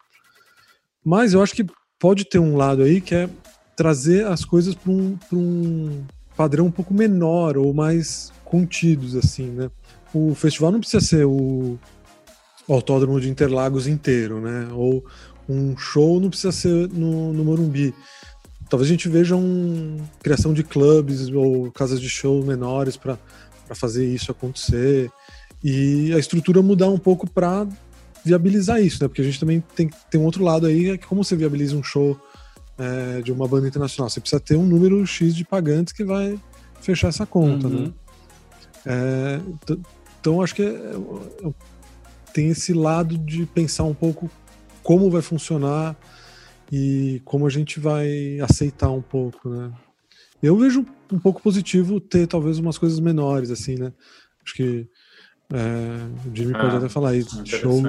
[1.05, 1.67] Mas eu acho que
[1.99, 3.29] pode ter um lado aí que é
[3.77, 6.05] trazer as coisas para um, um
[6.37, 9.71] padrão um pouco menor ou mais contidos, assim, né?
[10.13, 11.79] O festival não precisa ser o
[12.69, 14.69] Autódromo de Interlagos inteiro, né?
[14.73, 15.05] Ou
[15.49, 17.95] um show não precisa ser no, no Morumbi.
[18.69, 23.19] Talvez a gente veja uma criação de clubes ou casas de show menores para
[23.75, 25.11] fazer isso acontecer
[25.63, 27.67] e a estrutura mudar um pouco para
[28.25, 29.09] viabilizar isso, né?
[29.09, 31.77] Porque a gente também tem, tem um outro lado aí, é que como você viabiliza
[31.77, 32.19] um show
[32.77, 34.11] é, de uma banda internacional?
[34.11, 36.39] Você precisa ter um número X de pagantes que vai
[36.81, 37.77] fechar essa conta, né?
[37.77, 37.85] uhum.
[37.85, 37.93] né?
[38.85, 39.41] É,
[40.21, 41.51] então acho que é, é,
[42.33, 44.31] tem esse lado de pensar um pouco
[44.83, 45.97] como vai funcionar
[46.71, 49.73] e como a gente vai aceitar um pouco, né?
[50.43, 53.93] Eu vejo um pouco positivo ter talvez umas coisas menores, assim, né?
[54.45, 54.87] Acho que
[55.53, 57.45] é, o Jimmy pode ah, até falar isso.
[57.47, 57.83] Show,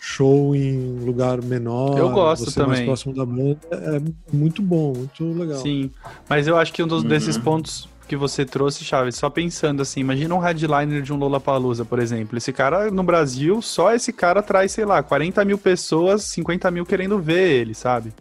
[0.00, 1.98] show em lugar menor.
[1.98, 2.68] Eu gosto também.
[2.68, 5.60] mais próximo da banda é muito bom, muito legal.
[5.60, 5.90] Sim,
[6.28, 7.08] mas eu acho que um dos, uhum.
[7.08, 11.84] desses pontos que você trouxe, Chaves, só pensando assim, imagina um headliner de um Lollapalooza,
[11.84, 12.38] por exemplo.
[12.38, 16.86] Esse cara no Brasil, só esse cara traz, sei lá, 40 mil pessoas, 50 mil
[16.86, 18.12] querendo ver ele, sabe?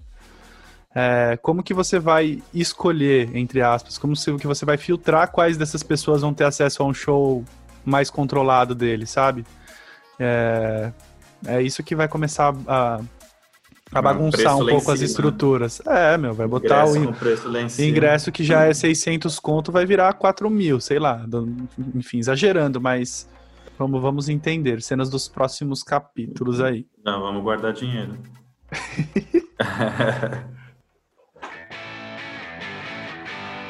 [0.93, 5.57] É, como que você vai escolher, entre aspas, como se, que você vai filtrar quais
[5.57, 7.43] dessas pessoas vão ter acesso a um show
[7.83, 9.45] mais controlado dele, sabe?
[10.17, 10.91] É,
[11.45, 13.01] é isso que vai começar a,
[13.91, 15.05] a bagunçar um, pouco as né?
[15.05, 15.81] estruturas.
[15.85, 17.87] É, meu, vai botar ingresso o in...
[17.87, 21.25] ingresso que já é 600 conto, vai virar 4 mil, sei lá.
[21.93, 23.29] Enfim, exagerando, mas
[23.77, 24.81] vamos, vamos entender.
[24.81, 26.85] Cenas dos próximos capítulos aí.
[27.03, 28.17] Não, vamos guardar dinheiro.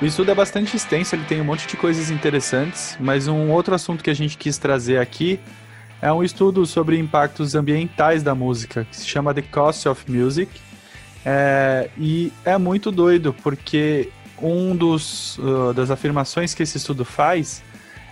[0.01, 3.73] O estudo é bastante extenso, ele tem um monte de coisas interessantes, mas um outro
[3.73, 5.39] assunto que a gente quis trazer aqui
[6.01, 10.51] é um estudo sobre impactos ambientais da música, que se chama The Cost of Music.
[11.25, 14.09] É, e é muito doido, porque
[14.41, 17.63] um dos uh, das afirmações que esse estudo faz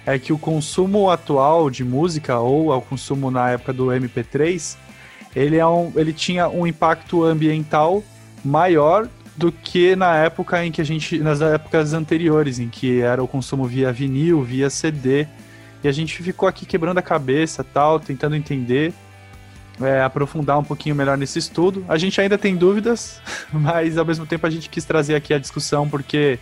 [0.06, 4.76] é que o consumo atual de música, ou o consumo na época do MP3,
[5.36, 8.04] ele, é um, ele tinha um impacto ambiental
[8.44, 11.18] maior do que na época em que a gente.
[11.20, 15.28] nas épocas anteriores, em que era o consumo via vinil, via CD.
[15.84, 18.94] E a gente ficou aqui quebrando a cabeça tal, tentando entender,
[19.82, 21.84] é, aprofundar um pouquinho melhor nesse estudo.
[21.88, 25.40] A gente ainda tem dúvidas, mas ao mesmo tempo a gente quis trazer aqui a
[25.40, 26.40] discussão porque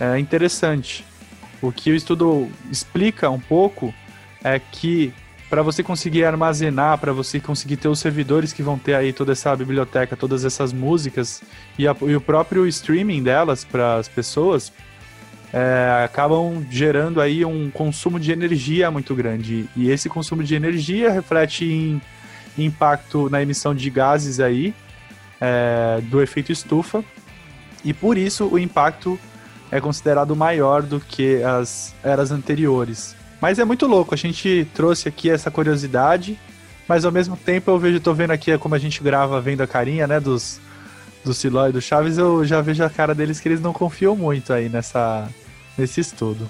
[0.00, 1.04] é interessante.
[1.62, 3.94] O que o estudo explica um pouco
[4.42, 5.14] é que
[5.48, 9.32] para você conseguir armazenar, para você conseguir ter os servidores que vão ter aí toda
[9.32, 11.42] essa biblioteca, todas essas músicas
[11.78, 14.72] e, a, e o próprio streaming delas para as pessoas,
[15.56, 19.68] é, acabam gerando aí um consumo de energia muito grande.
[19.76, 22.02] E esse consumo de energia reflete em
[22.58, 24.74] impacto na emissão de gases aí
[25.40, 27.04] é, do efeito estufa.
[27.84, 29.16] E por isso o impacto
[29.70, 33.14] é considerado maior do que as eras anteriores.
[33.40, 36.36] Mas é muito louco, a gente trouxe aqui essa curiosidade,
[36.88, 39.66] mas ao mesmo tempo eu vejo, tô vendo aqui como a gente grava vendo a
[39.68, 40.60] carinha, né, dos
[41.24, 44.14] do Siló e do Chaves, eu já vejo a cara deles que eles não confiam
[44.14, 45.28] muito aí nessa
[45.76, 46.48] nesse estudo.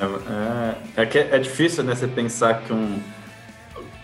[0.00, 3.00] É, é, é, que é difícil, né, você pensar que um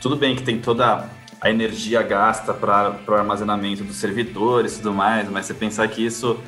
[0.01, 1.09] tudo bem que tem toda
[1.41, 6.05] a energia gasta para o armazenamento dos servidores e tudo mais, mas você pensar que
[6.05, 6.41] isso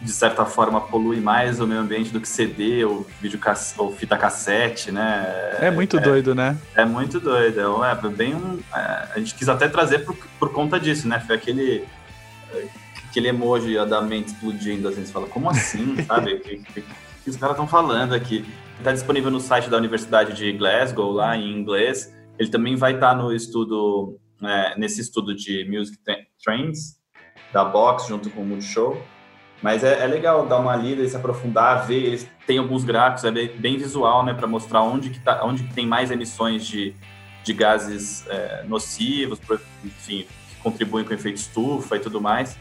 [0.00, 3.40] de certa forma polui mais o meio ambiente do que CD ou vídeo
[3.76, 5.56] ou fita cassete, né?
[5.60, 6.56] É muito é, doido, né?
[6.74, 7.60] É muito doido.
[7.84, 11.18] É, é bem um, é, a gente quis até trazer por, por conta disso, né?
[11.18, 11.84] Foi aquele
[13.18, 16.34] aquele emoji da mente explodindo, assim, você fala, como assim, sabe?
[16.34, 18.44] O que, que, que, os caras estão falando aqui?
[18.78, 22.16] Está disponível no site da Universidade de Glasgow, lá em inglês.
[22.38, 25.98] Ele também vai estar tá no estudo, é, nesse estudo de Music
[26.42, 26.96] Trends,
[27.52, 28.96] da Box, junto com o Multishow.
[29.60, 32.04] Mas é, é, legal dar uma lida e se aprofundar, ver.
[32.04, 35.64] Eles têm alguns gráficos, é bem, bem visual, né, para mostrar onde que, tá, onde
[35.64, 36.94] que tem mais emissões de,
[37.42, 39.40] de gases é, nocivos,
[39.84, 42.56] enfim, que contribuem com o efeito estufa e tudo mais.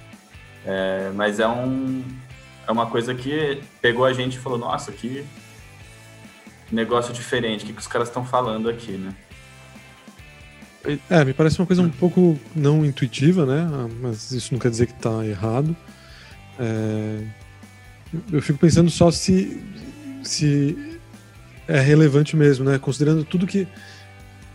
[0.67, 2.03] É, mas é um
[2.67, 5.25] é uma coisa que pegou a gente e falou, nossa, que
[6.69, 9.15] negócio diferente, o que, que os caras estão falando aqui, né?
[11.10, 13.89] É, me parece uma coisa um pouco não intuitiva, né?
[14.01, 15.75] Mas isso não quer dizer que está errado.
[16.60, 17.23] É...
[18.32, 19.62] Eu fico pensando só se,
[20.23, 20.99] se
[21.67, 22.77] é relevante mesmo, né?
[22.77, 23.67] Considerando tudo que,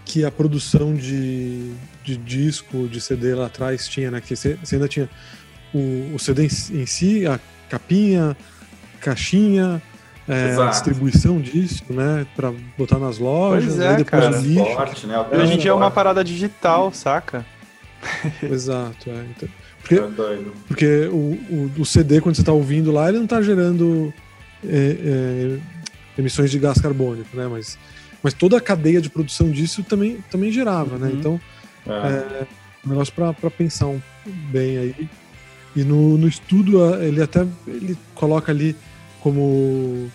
[0.07, 1.73] que a produção de,
[2.03, 4.21] de disco, de CD lá atrás tinha, né?
[4.21, 5.09] Que você ainda tinha
[5.75, 8.37] o, o CD em, em si, a capinha,
[9.01, 9.83] caixinha,
[10.29, 12.27] é, a distribuição disso, né?
[12.37, 14.39] Pra botar nas lojas, pois é, depois cara.
[14.39, 14.69] o lixo.
[14.69, 15.19] Esporte, né?
[15.33, 17.45] Hoje em dia é uma parada digital, saca?
[18.43, 19.25] Exato, é.
[19.37, 19.49] Então,
[19.81, 20.53] porque, É doido.
[20.69, 21.17] porque o,
[21.51, 24.13] o, o CD, quando você está ouvindo lá, ele não está gerando
[24.65, 25.59] é, é,
[26.19, 27.49] emissões de gás carbônico, né?
[27.51, 27.77] Mas,
[28.23, 31.09] mas toda a cadeia de produção disso também, também gerava, né?
[31.09, 31.19] Uhum.
[31.19, 31.41] Então,
[31.87, 32.45] É.
[32.87, 35.09] um negócio para pensar um, bem aí.
[35.75, 38.77] E no, no estudo, ele até ele coloca ali
[39.21, 40.11] como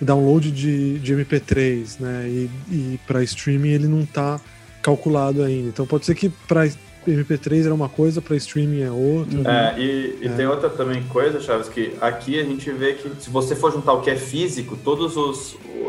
[0.00, 2.26] download de, de MP3, né?
[2.28, 4.40] E, e para streaming ele não está
[4.82, 5.68] calculado ainda.
[5.68, 6.66] Então pode ser que para
[7.06, 9.38] MP3 era uma coisa, para streaming é outra.
[9.40, 9.74] né?
[9.76, 10.30] É, e, e É.
[10.30, 13.92] tem outra também coisa, Chaves, que aqui a gente vê que se você for juntar
[13.92, 15.14] o que é físico, todas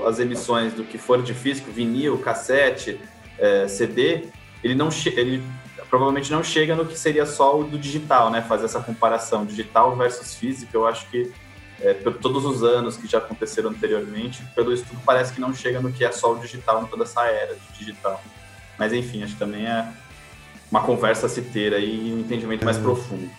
[0.08, 3.00] as emissões do que for de físico, vinil, cassete,
[3.38, 4.24] é, CD,
[4.64, 5.42] ele não ele
[5.90, 8.42] provavelmente não chega no que seria só o do digital, né?
[8.42, 11.32] Fazer essa comparação digital versus físico, eu acho que
[11.82, 15.80] é, por todos os anos que já aconteceram anteriormente, pelo estudo parece que não chega
[15.80, 18.22] no que é só o digital, em toda essa era de digital.
[18.78, 19.88] Mas enfim, acho que também é
[20.72, 23.30] uma conversa a se ter aí e um entendimento mais profundo.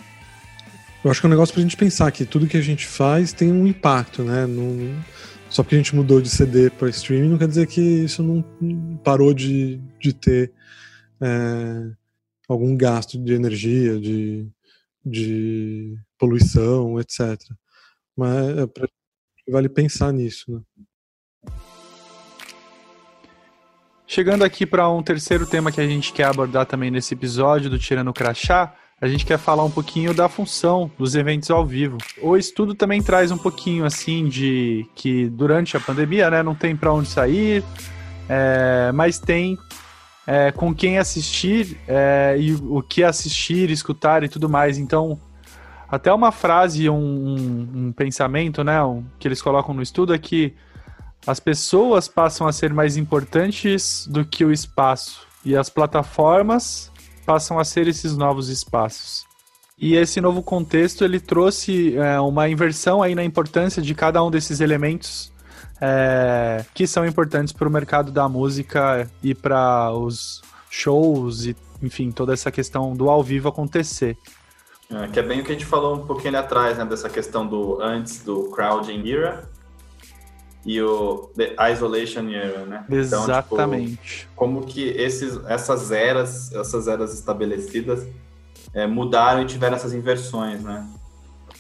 [1.05, 3.33] Eu acho que é um negócio pra gente pensar que tudo que a gente faz
[3.33, 4.47] tem um impacto, né?
[4.47, 5.03] Não-
[5.49, 8.43] só porque a gente mudou de CD para streaming não quer dizer que isso não
[9.03, 10.53] parou de, de ter
[11.21, 11.91] é,
[12.53, 14.49] algum gasto de energia, de,
[15.05, 17.39] de poluição, etc.
[18.17, 18.89] Mas é pra,
[19.49, 20.61] vale pensar nisso, né?
[24.07, 27.79] Chegando aqui para um terceiro tema que a gente quer abordar também nesse episódio do
[27.79, 31.97] Tirando Crachá, a gente quer falar um pouquinho da função dos eventos ao vivo.
[32.21, 36.77] O estudo também traz um pouquinho assim de que durante a pandemia, né, não tem
[36.77, 37.63] para onde sair,
[38.29, 39.57] é, mas tem
[40.31, 44.79] é, com quem assistir é, e o que assistir, escutar e tudo mais.
[44.79, 45.21] Então,
[45.91, 50.19] até uma frase, um, um, um pensamento, né, um, que eles colocam no estudo é
[50.19, 50.55] que
[51.27, 56.93] as pessoas passam a ser mais importantes do que o espaço e as plataformas
[57.27, 59.25] passam a ser esses novos espaços.
[59.77, 64.31] E esse novo contexto ele trouxe é, uma inversão aí na importância de cada um
[64.31, 65.30] desses elementos
[65.81, 72.11] é, que são importantes para o mercado da música e para os shows e enfim
[72.11, 74.17] toda essa questão do ao vivo acontecer.
[74.91, 76.85] É, que é bem o que a gente falou um pouquinho ali atrás, né?
[76.85, 79.49] Dessa questão do antes do crowding era
[80.65, 82.85] e o the isolation era, né?
[82.89, 84.29] Então, tipo, Exatamente.
[84.37, 88.07] como que esses, essas eras, essas eras estabelecidas
[88.75, 90.87] é, mudaram e tiveram essas inversões, né?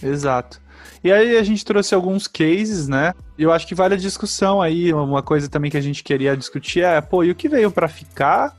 [0.02, 0.60] Exato.
[1.02, 3.14] E aí a gente trouxe alguns cases, né?
[3.38, 4.92] E eu acho que vale a discussão aí.
[4.92, 7.88] Uma coisa também que a gente queria discutir é, pô, e o que veio para
[7.88, 8.54] ficar?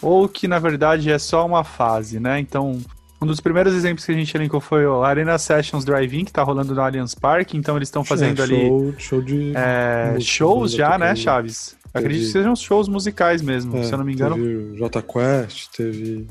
[0.00, 2.38] Ou que na verdade é só uma fase, né?
[2.38, 2.80] Então,
[3.20, 6.42] um dos primeiros exemplos que a gente elencou foi o Arena Sessions Drive-In, que tá
[6.42, 7.56] rolando no Allianz Parque.
[7.56, 11.14] Então eles estão fazendo É, ali show, show de é, música, shows já, né.
[11.16, 11.76] Chaves?
[11.94, 14.36] Acredito que Teve- sejam shows musicais mesmo, é, se eu não me engano.
[14.36, 16.26] Teve o J Quest, teve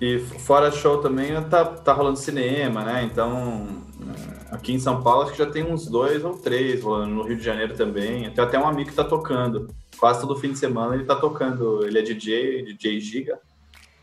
[0.00, 3.08] E fora show também tá, tá rolando cinema, né?
[3.10, 3.66] Então,
[4.02, 7.22] é, aqui em São Paulo acho que já tem uns dois ou três rolando, no
[7.22, 8.30] Rio de Janeiro também.
[8.30, 9.68] Tem até um amigo que tá tocando.
[9.98, 11.86] Quase todo fim de semana ele tá tocando.
[11.86, 13.38] Ele é DJ, DJ Giga.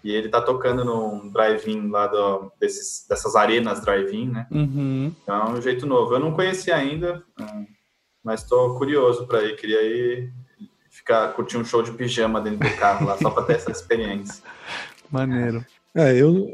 [0.03, 4.47] E ele tá tocando num drive-in lá do, desses, dessas arenas drive-in, né?
[4.51, 5.13] Uhum.
[5.21, 6.13] Então é um jeito novo.
[6.13, 7.23] Eu não conheci ainda,
[8.23, 9.55] mas tô curioso para ir.
[9.55, 10.31] Queria ir
[10.89, 14.43] ficar, curtir um show de pijama dentro do carro lá, só para ter essa experiência.
[15.11, 15.65] Maneiro.
[15.95, 16.47] É, eu,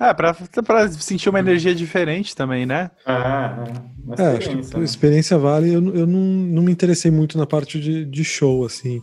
[0.00, 0.34] É, pra,
[0.64, 2.90] pra sentir uma energia diferente também, né?
[3.06, 4.84] É, é, É, acho experiência, que né?
[4.84, 5.68] experiência vale.
[5.72, 9.02] Eu, eu não, não me interessei muito na parte de, de show, assim.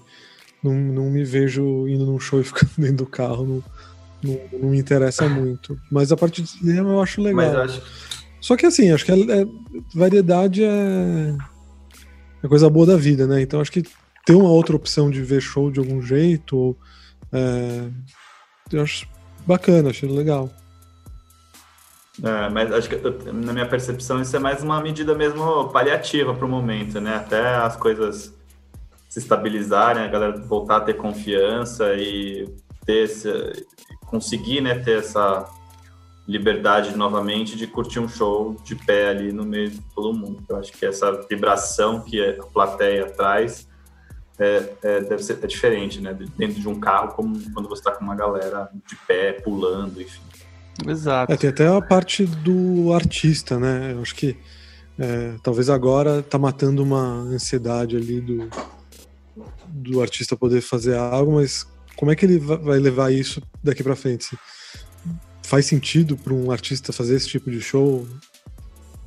[0.63, 3.45] Não, não me vejo indo num show e ficando dentro do carro.
[3.45, 3.63] Não,
[4.23, 5.77] não, não me interessa muito.
[5.91, 7.53] Mas a parte de cinema eu acho legal.
[7.53, 7.81] Eu acho
[8.39, 9.45] Só que assim, acho que é- é-
[9.93, 11.35] variedade é,
[12.43, 13.41] é coisa boa da vida, né?
[13.41, 13.83] Então acho que
[14.25, 16.77] ter uma outra opção de ver show de algum jeito, ou,
[17.31, 17.89] é,
[18.71, 19.07] eu acho
[19.45, 20.49] bacana, acho legal.
[22.23, 22.95] É, mas acho que
[23.31, 27.15] na minha percepção isso é mais uma medida mesmo paliativa para o momento, né?
[27.15, 28.33] Até as coisas
[29.09, 32.47] se estabilizarem, a galera voltar a ter confiança e
[32.85, 33.29] ter esse,
[34.05, 35.49] conseguir, né, ter essa
[36.27, 40.43] liberdade novamente de curtir um show de pé ali no meio de todo mundo.
[40.49, 43.67] Eu acho que essa vibração que a plateia traz
[44.39, 46.13] é, é, deve ser é diferente, né?
[46.35, 50.21] Dentro de um carro, como quando você está com uma galera de pé, pulando, enfim.
[50.87, 51.31] Exato.
[51.31, 53.93] É, tem até a parte do artista, né?
[53.93, 54.35] Eu acho que
[54.97, 58.49] é, talvez agora tá matando uma ansiedade ali do,
[59.67, 63.95] do artista poder fazer algo, mas como é que ele vai levar isso daqui para
[63.95, 64.37] frente?
[65.43, 68.07] Faz sentido para um artista fazer esse tipo de show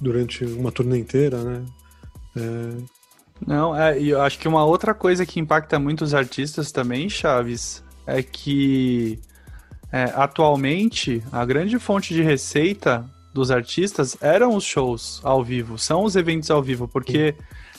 [0.00, 1.64] durante uma turnê inteira, né?
[2.36, 2.98] É...
[3.46, 7.84] Não, é, eu acho que uma outra coisa que impacta muito os artistas também, Chaves,
[8.06, 9.20] é que
[9.92, 16.04] é, atualmente a grande fonte de receita dos artistas eram os shows ao vivo, são
[16.04, 17.34] os eventos ao vivo, porque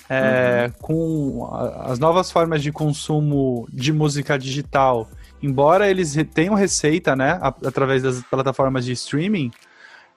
[0.09, 0.73] é, uhum.
[0.81, 1.49] com
[1.81, 5.07] as novas formas de consumo de música digital,
[5.41, 9.51] embora eles tenham receita, né, através das plataformas de streaming,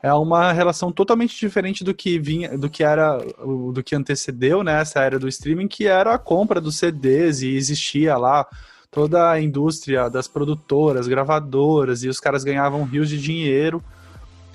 [0.03, 4.81] é uma relação totalmente diferente do que vinha, do que era, do que antecedeu, né,
[4.81, 8.47] essa era do streaming, que era a compra dos CDs e existia lá
[8.93, 13.83] toda a indústria das produtoras, gravadoras e os caras ganhavam rios de dinheiro.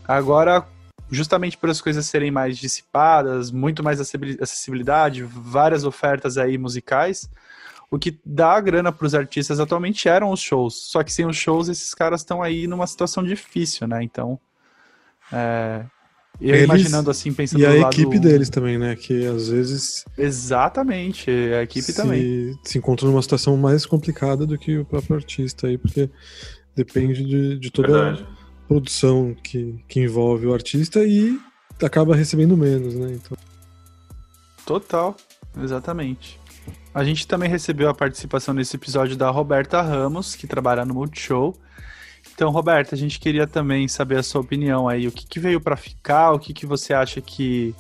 [0.07, 0.65] Agora
[1.09, 7.29] justamente por as coisas serem mais dissipadas, muito mais acessibilidade, várias ofertas aí musicais,
[7.89, 10.75] o que dá grana para os artistas atualmente eram os shows.
[10.75, 14.03] Só que sem os shows, esses caras estão aí numa situação difícil, né?
[14.03, 14.37] Então,
[15.31, 15.85] é,
[16.39, 18.95] eu Eles, imaginando assim, pensando E a equipe deles também, né?
[18.95, 20.05] Que às vezes.
[20.17, 22.57] Exatamente, a equipe se, também.
[22.63, 26.09] Se encontra numa situação mais complicada do que o próprio artista aí, porque
[26.75, 27.87] depende de, de toda.
[27.87, 31.39] Verdade produção que, que envolve o artista e
[31.81, 33.13] acaba recebendo menos, né?
[33.13, 33.37] Então...
[34.65, 35.15] Total,
[35.61, 36.39] exatamente.
[36.93, 41.55] A gente também recebeu a participação nesse episódio da Roberta Ramos, que trabalha no Multishow.
[42.37, 45.07] Então, Roberta, a gente queria também saber a sua opinião aí.
[45.07, 46.33] O que, que veio para ficar?
[46.33, 47.73] O que, que você acha que.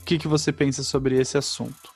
[0.00, 1.92] O que, que você pensa sobre esse assunto?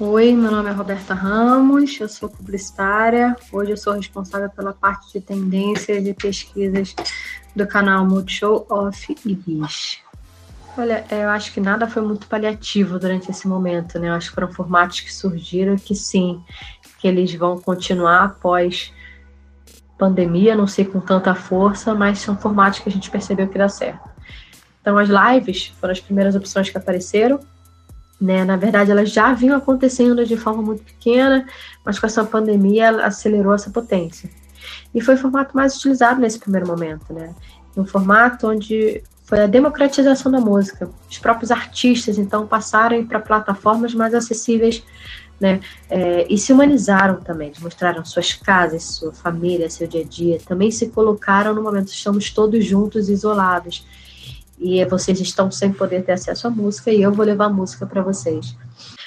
[0.00, 3.36] Oi, meu nome é Roberta Ramos, eu sou publicitária.
[3.52, 6.94] Hoje eu sou responsável pela parte de tendências e pesquisas
[7.54, 9.98] do canal Multishow Off e Bis.
[10.78, 14.08] Olha, eu acho que nada foi muito paliativo durante esse momento, né?
[14.08, 16.42] Eu acho que foram formatos que surgiram que sim,
[16.98, 18.90] que eles vão continuar após
[19.98, 23.68] pandemia, não sei com tanta força, mas são formatos que a gente percebeu que dá
[23.68, 24.08] certo.
[24.80, 27.40] Então as lives foram as primeiras opções que apareceram,
[28.20, 28.44] né?
[28.44, 31.46] Na verdade, elas já vinham acontecendo de forma muito pequena,
[31.84, 34.30] mas com essa pandemia ela acelerou essa potência.
[34.94, 37.34] E foi o formato mais utilizado nesse primeiro momento, né?
[37.76, 40.88] Um formato onde foi a democratização da música.
[41.08, 44.82] Os próprios artistas, então, passaram para plataformas mais acessíveis,
[45.40, 45.60] né?
[45.88, 50.38] É, e se humanizaram também, mostraram suas casas, sua família, seu dia a dia.
[50.46, 53.86] Também se colocaram no momento, estamos todos juntos, isolados
[54.58, 58.02] e vocês estão sem poder ter acesso à música e eu vou levar música para
[58.02, 58.56] vocês.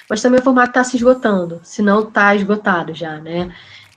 [0.09, 3.53] Mas também o formato está se esgotando, se não está esgotado já, né?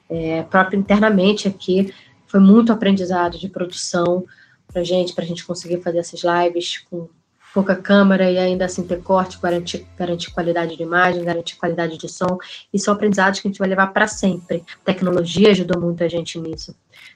[0.08, 1.92] É, próprio internamente aqui
[2.26, 4.24] foi muito aprendizado de produção
[4.66, 7.08] para gente, para a gente conseguir fazer essas lives com
[7.54, 12.08] pouca câmera e ainda assim ter corte, garantir, garantir qualidade de imagem, garantir qualidade de
[12.08, 12.36] som.
[12.72, 14.64] E são aprendizados que a gente vai levar para sempre.
[14.82, 16.74] A tecnologia ajudou muito a gente nisso.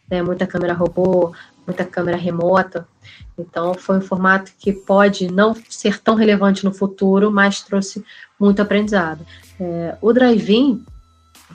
[0.09, 0.23] Né?
[0.23, 1.33] Muita câmera robô,
[1.67, 2.87] muita câmera remota.
[3.37, 8.05] Então, foi um formato que pode não ser tão relevante no futuro, mas trouxe
[8.39, 9.27] muito aprendizado.
[9.59, 10.85] É, o drive-in,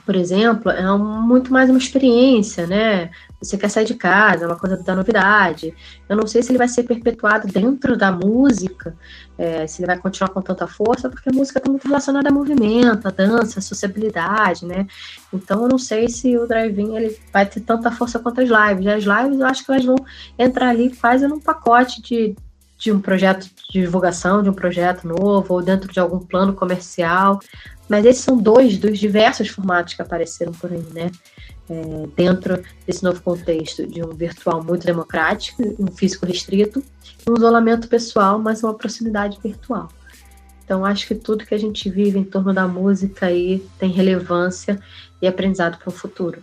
[0.04, 3.10] por exemplo, é um, muito mais uma experiência, né?
[3.44, 5.74] Você quer sair de casa, é uma coisa da novidade.
[6.08, 8.96] Eu não sei se ele vai ser perpetuado dentro da música,
[9.36, 12.32] é, se ele vai continuar com tanta força, porque a música está muito relacionada a
[12.32, 14.86] movimento, a dança, a sociabilidade, né?
[15.32, 18.86] Então eu não sei se o drive-in ele vai ter tanta força quanto as lives.
[18.86, 19.96] As lives eu acho que elas vão
[20.38, 22.34] entrar ali quase num pacote de,
[22.78, 27.40] de um projeto de divulgação, de um projeto novo, ou dentro de algum plano comercial.
[27.88, 31.10] Mas esses são dois dos diversos formatos que apareceram por aí, né?
[31.68, 36.84] É, dentro desse novo contexto de um virtual muito democrático, um físico restrito,
[37.26, 39.88] um isolamento pessoal, mas uma proximidade virtual.
[40.62, 44.78] Então, acho que tudo que a gente vive em torno da música aí tem relevância
[45.20, 46.42] e aprendizado para o futuro.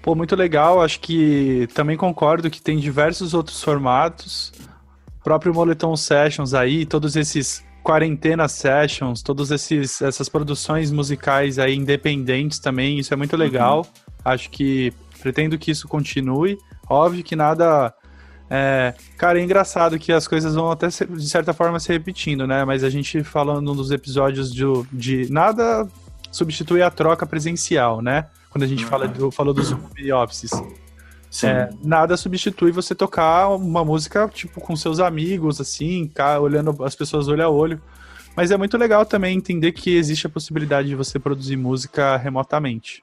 [0.00, 0.82] Pô, muito legal.
[0.82, 4.52] Acho que também concordo que tem diversos outros formatos.
[5.20, 12.58] O próprio Moletom Sessions aí, todos esses quarentena sessions, todas essas produções musicais aí independentes
[12.58, 13.78] também, isso é muito legal.
[13.78, 14.12] Uhum.
[14.24, 16.58] Acho que pretendo que isso continue.
[16.88, 17.94] Óbvio que nada.
[18.50, 22.64] É, cara, é engraçado que as coisas vão até de certa forma se repetindo, né?
[22.64, 25.88] Mas a gente falando nos episódios de, de nada
[26.30, 28.26] substitui a troca presencial, né?
[28.50, 28.90] Quando a gente uhum.
[28.90, 30.50] fala do, falou dos home offices.
[31.42, 36.94] É, nada substitui você tocar uma música, tipo, com seus amigos, assim, cá, olhando as
[36.94, 37.80] pessoas olho a olho.
[38.36, 43.02] Mas é muito legal também entender que existe a possibilidade de você produzir música remotamente.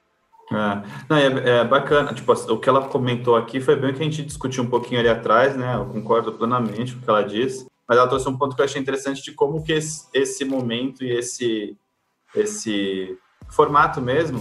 [0.52, 4.00] É, não, é, é, bacana, tipo, o que ela comentou aqui foi bem o que
[4.00, 5.74] a gente discutiu um pouquinho ali atrás, né?
[5.74, 8.64] Eu concordo plenamente com o que ela disse, mas ela trouxe um ponto que eu
[8.64, 11.76] achei interessante de como que esse, esse momento e esse,
[12.34, 13.16] esse
[13.48, 14.40] formato mesmo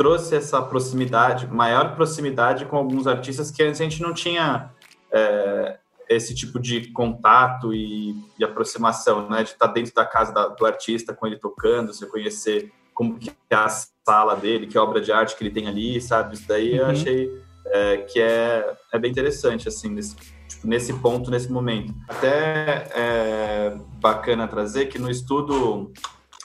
[0.00, 4.70] trouxe essa proximidade, maior proximidade com alguns artistas que antes a gente não tinha
[5.12, 5.76] é,
[6.08, 9.42] esse tipo de contato e, e, aproximação, né?
[9.42, 13.30] De estar dentro da casa da, do artista com ele tocando, você conhecer como que
[13.50, 16.32] é a sala dele, que obra de arte que ele tem ali, sabe?
[16.32, 16.78] Isso daí uhum.
[16.78, 21.94] eu achei é, que é, é bem interessante, assim, nesse, tipo, nesse ponto, nesse momento.
[22.08, 25.92] Até é bacana trazer que no estudo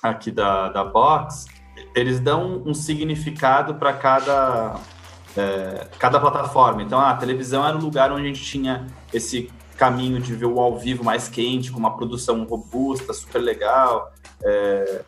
[0.04, 1.55] aqui da, da Box,
[1.96, 4.76] eles dão um significado para cada,
[5.36, 6.84] é, cada plataforma.
[6.84, 10.60] Então, a televisão era o lugar onde a gente tinha esse caminho de ver o
[10.60, 14.12] ao vivo mais quente, com uma produção robusta, super legal.
[14.44, 15.04] É,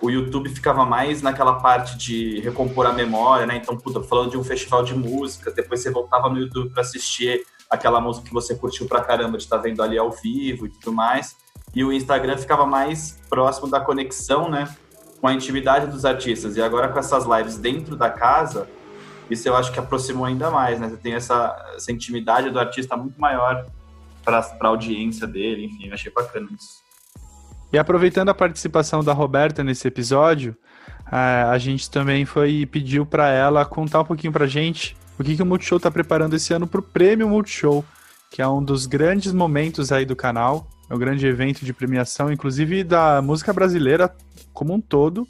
[0.00, 3.56] o YouTube ficava mais naquela parte de recompor a memória, né?
[3.56, 7.44] Então, puta, falando de um festival de música, depois você voltava no YouTube para assistir
[7.68, 10.70] aquela música que você curtiu pra caramba de estar tá vendo ali ao vivo e
[10.70, 11.36] tudo mais.
[11.74, 14.68] E o Instagram ficava mais próximo da conexão, né?
[15.20, 16.56] Com a intimidade dos artistas.
[16.56, 18.68] E agora com essas lives dentro da casa,
[19.30, 20.88] isso eu acho que aproximou ainda mais, né?
[20.88, 23.66] Você tem essa, essa intimidade do artista muito maior
[24.24, 26.82] para a audiência dele, enfim, eu achei bacana isso.
[27.72, 30.56] E aproveitando a participação da Roberta nesse episódio,
[31.10, 35.42] a gente também foi pediu para ela contar um pouquinho para gente o que, que
[35.42, 37.84] o Multishow está preparando esse ano para o Prêmio Multishow,
[38.30, 42.32] que é um dos grandes momentos aí do canal, é um grande evento de premiação,
[42.32, 44.14] inclusive da música brasileira
[44.58, 45.26] como um todo.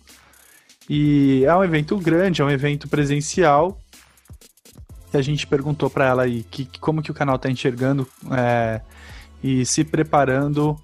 [0.89, 3.79] E é um evento grande, é um evento presencial.
[5.12, 8.81] E a gente perguntou para ela aí que, como que o canal está enxergando é,
[9.43, 10.74] e se preparando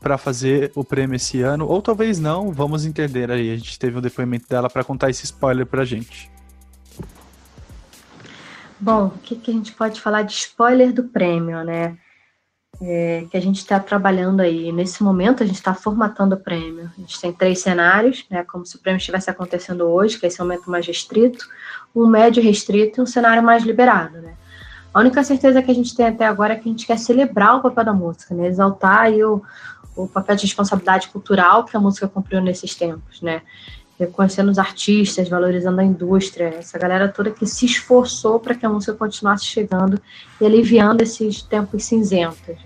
[0.00, 3.52] para fazer o prêmio esse ano, ou talvez não, vamos entender aí.
[3.52, 6.30] A gente teve um depoimento dela para contar esse spoiler para a gente.
[8.80, 11.96] Bom, o que, que, a gente pode falar de spoiler do prêmio, né?
[12.80, 14.72] É, que a gente está trabalhando aí.
[14.72, 16.90] Nesse momento, a gente está formatando o prêmio.
[16.96, 18.42] A gente tem três cenários, né?
[18.44, 21.44] Como se o prêmio estivesse acontecendo hoje, que é esse momento mais restrito,
[21.94, 24.34] um médio restrito e um cenário mais liberado, né?
[24.92, 27.56] A única certeza que a gente tem até agora é que a gente quer celebrar
[27.56, 28.46] o papel da música, né?
[28.46, 29.42] Exaltar aí o,
[29.96, 33.42] o papel de responsabilidade cultural que a música cumpriu nesses tempos, né?
[34.06, 38.68] Reconhecendo os artistas, valorizando a indústria, essa galera toda que se esforçou para que a
[38.68, 40.00] música continuasse chegando
[40.40, 42.56] e aliviando esses tempos cinzentos.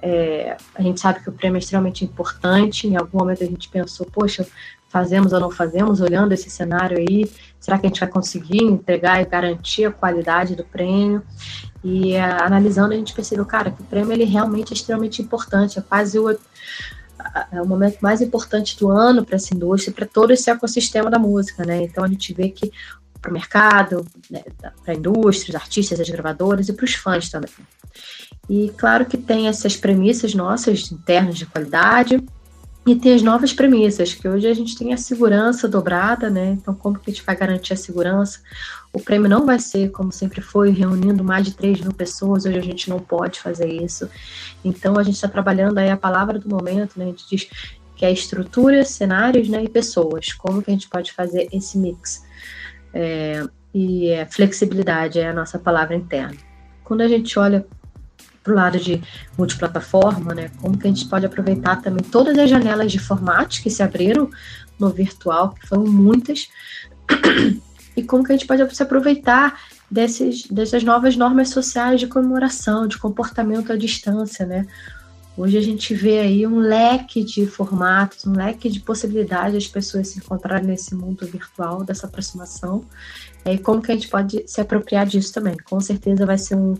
[0.00, 2.86] É, a gente sabe que o prêmio é extremamente importante.
[2.86, 4.46] Em algum momento a gente pensou, poxa,
[4.88, 9.20] fazemos ou não fazemos, olhando esse cenário aí, será que a gente vai conseguir entregar
[9.20, 11.22] e garantir a qualidade do prêmio?
[11.82, 15.78] E uh, analisando, a gente percebeu, cara, que o prêmio ele realmente é extremamente importante,
[15.78, 16.38] é quase o,
[17.52, 21.18] é o momento mais importante do ano para essa indústria, para todo esse ecossistema da
[21.18, 21.82] música, né?
[21.82, 22.70] Então a gente vê que
[23.20, 24.42] para o mercado, né,
[24.84, 27.50] para a indústria, os artistas, as gravadoras e para os fãs também.
[28.48, 32.22] E claro que tem essas premissas nossas internas de qualidade,
[32.86, 36.52] e tem as novas premissas, que hoje a gente tem a segurança dobrada, né?
[36.52, 38.40] Então, como que a gente vai garantir a segurança?
[38.98, 42.58] O prêmio não vai ser, como sempre foi, reunindo mais de 3 mil pessoas, hoje
[42.58, 44.10] a gente não pode fazer isso.
[44.64, 47.04] Então, a gente está trabalhando aí a palavra do momento, né?
[47.04, 47.48] A gente diz
[47.94, 50.32] que é estrutura, cenários né, e pessoas.
[50.32, 52.24] Como que a gente pode fazer esse mix?
[52.92, 56.36] É, e é, flexibilidade é a nossa palavra interna.
[56.82, 57.64] Quando a gente olha
[58.42, 59.00] para o lado de
[59.36, 60.50] multiplataforma, né?
[60.60, 64.28] Como que a gente pode aproveitar também todas as janelas de formatos que se abriram
[64.76, 66.48] no virtual, que foram muitas,
[67.98, 72.86] e como que a gente pode se aproveitar desses, dessas novas normas sociais de comemoração,
[72.86, 74.66] de comportamento à distância, né?
[75.36, 80.08] Hoje a gente vê aí um leque de formatos, um leque de possibilidades das pessoas
[80.08, 82.84] se encontrarem nesse mundo virtual, dessa aproximação.
[83.44, 85.56] E como que a gente pode se apropriar disso também?
[85.64, 86.76] Com certeza vai ser um,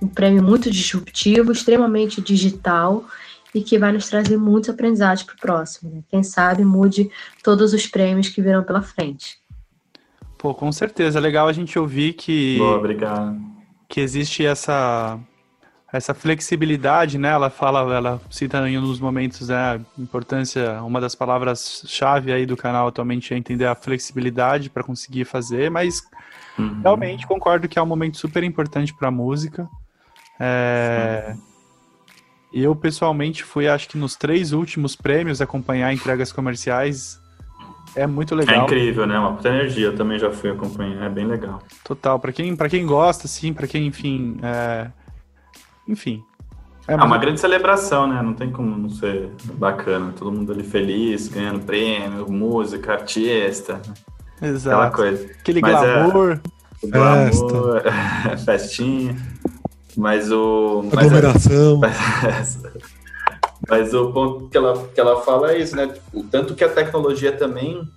[0.00, 3.04] um prêmio muito disruptivo, extremamente digital
[3.54, 5.90] e que vai nos trazer muitos aprendizados para o próximo.
[5.90, 6.02] Né?
[6.10, 7.10] Quem sabe mude
[7.42, 9.38] todos os prêmios que virão pela frente.
[10.44, 11.18] Pô, com certeza.
[11.18, 12.58] É legal a gente ouvir que.
[12.58, 13.40] Boa, obrigado.
[13.88, 15.18] Que existe essa
[15.90, 17.30] essa flexibilidade, né?
[17.30, 22.44] Ela fala, ela cita em um dos momentos né, a importância, uma das palavras-chave aí
[22.44, 26.02] do canal atualmente é entender a flexibilidade para conseguir fazer, mas
[26.58, 26.80] uhum.
[26.82, 29.66] realmente concordo que é um momento super importante para a música.
[30.38, 31.34] É...
[32.52, 37.18] Eu, pessoalmente, fui, acho que nos três últimos prêmios acompanhar entregas comerciais
[37.96, 38.64] É muito É legal.
[38.64, 39.18] incrível, né?
[39.18, 39.86] Uma puta energia.
[39.86, 41.04] Eu também já fui acompanhar.
[41.04, 41.60] É bem legal.
[41.84, 42.18] Total.
[42.18, 44.36] Pra quem, pra quem gosta, assim, pra quem, enfim.
[44.42, 44.90] é,
[45.88, 46.22] Enfim.
[46.88, 48.20] É É uma grande celebração, né?
[48.20, 50.12] Não tem como não ser bacana.
[50.18, 53.80] Todo mundo ali feliz, ganhando prêmio, música, artista,
[54.36, 54.96] aquela Exato.
[54.96, 55.24] coisa.
[55.40, 56.40] Aquele Mas é- glamour.
[56.82, 57.82] O glamour,
[58.44, 59.16] festinha.
[59.96, 60.82] Mas o.
[60.92, 61.80] Mas é- Aglomeração.
[63.68, 65.94] Mas o ponto que ela, que ela fala é isso, né?
[66.12, 67.88] O tanto que a tecnologia também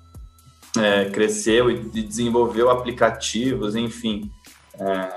[0.78, 4.32] é, cresceu e de- desenvolveu aplicativos, enfim.
[4.80, 5.10] É,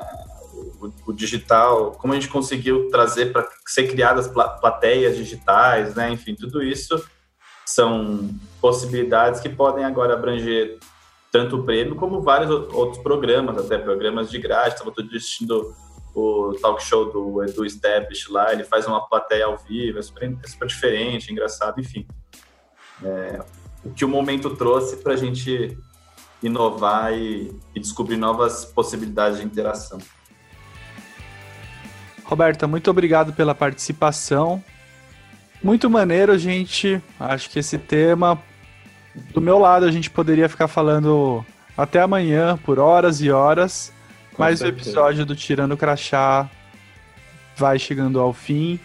[0.80, 6.10] o, o digital, como a gente conseguiu trazer para ser criadas pla- plateias digitais, né?
[6.10, 7.02] Enfim, tudo isso
[7.64, 8.28] são
[8.60, 10.78] possibilidades que podem agora abranger
[11.30, 14.70] tanto o prêmio como vários outros programas, até programas de graça.
[14.70, 15.72] Estava todo assistindo
[16.14, 20.36] o talk show do Edu Stablish lá, ele faz uma plateia ao vivo, é super,
[20.42, 22.06] é super diferente, engraçado, enfim.
[23.02, 23.40] É,
[23.84, 25.78] o que o momento trouxe para a gente
[26.42, 29.98] inovar e, e descobrir novas possibilidades de interação.
[32.24, 34.62] Roberta, muito obrigado pela participação.
[35.62, 37.02] Muito maneiro, gente.
[37.18, 38.40] Acho que esse tema,
[39.34, 41.44] do meu lado, a gente poderia ficar falando
[41.76, 43.92] até amanhã, por horas e horas.
[44.34, 46.48] Com Mas o episódio do Tirando o Crachá
[47.56, 48.78] vai chegando ao fim.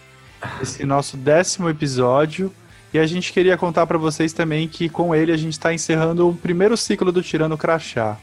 [0.61, 2.51] Esse nosso décimo episódio.
[2.93, 6.29] E a gente queria contar para vocês também que com ele a gente está encerrando
[6.29, 8.17] o primeiro ciclo do Tirando Crachá.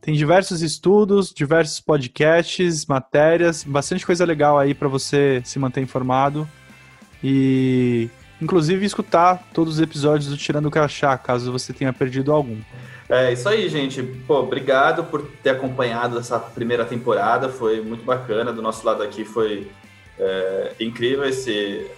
[0.00, 6.48] Tem diversos estudos, diversos podcasts, matérias, bastante coisa legal aí para você se manter informado
[7.24, 8.08] e
[8.40, 12.58] inclusive escutar todos os episódios do Tirando o Crachá, caso você tenha perdido algum.
[13.08, 14.04] É isso aí, gente.
[14.04, 17.48] Pô, obrigado por ter acompanhado essa primeira temporada.
[17.48, 18.52] Foi muito bacana.
[18.52, 19.66] Do nosso lado aqui foi
[20.16, 21.90] é, incrível esse,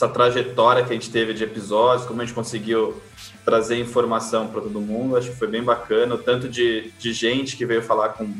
[0.00, 3.02] essa trajetória que a gente teve de episódios, como a gente conseguiu
[3.44, 5.14] trazer informação para todo mundo.
[5.14, 6.16] Acho que foi bem bacana.
[6.16, 8.32] Tanto de, de gente que veio falar com,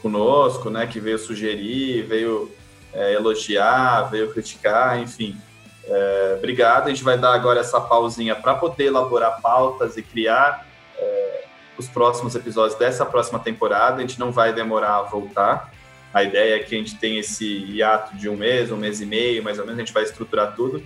[0.00, 0.86] conosco, né?
[0.86, 2.48] Que veio sugerir, veio
[2.92, 5.36] é, elogiar, veio criticar, enfim.
[5.84, 6.86] É, obrigado.
[6.86, 10.64] A gente vai dar agora essa pausinha para poder elaborar pautas e criar
[10.96, 11.44] é,
[11.76, 13.96] os próximos episódios dessa próxima temporada.
[13.96, 15.73] A gente não vai demorar a voltar.
[16.14, 19.06] A ideia é que a gente tenha esse hiato de um mês, um mês e
[19.06, 19.80] meio, mais ou menos.
[19.80, 20.80] A gente vai estruturar tudo.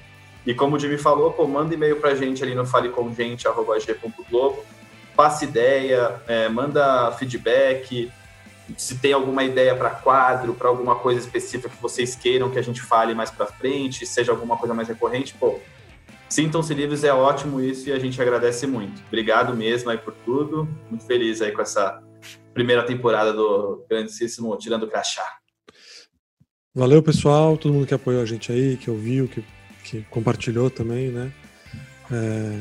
[0.47, 4.65] E como o Jimmy falou, pô, manda e-mail para a gente ali no falecomgente.globo.
[5.15, 8.11] Passe ideia, é, manda feedback,
[8.77, 12.63] se tem alguma ideia para quadro, para alguma coisa específica que vocês queiram que a
[12.63, 15.59] gente fale mais para frente, seja alguma coisa mais recorrente, pô,
[16.29, 19.03] sintam-se livres, é ótimo isso e a gente agradece muito.
[19.09, 22.01] Obrigado mesmo aí por tudo, muito feliz aí com essa
[22.59, 25.25] primeira temporada do grandíssimo Tirando o Crachá.
[26.75, 29.45] Valeu, pessoal, todo mundo que apoiou a gente aí, que ouviu, que,
[29.85, 31.33] que compartilhou também, né?
[32.11, 32.61] É...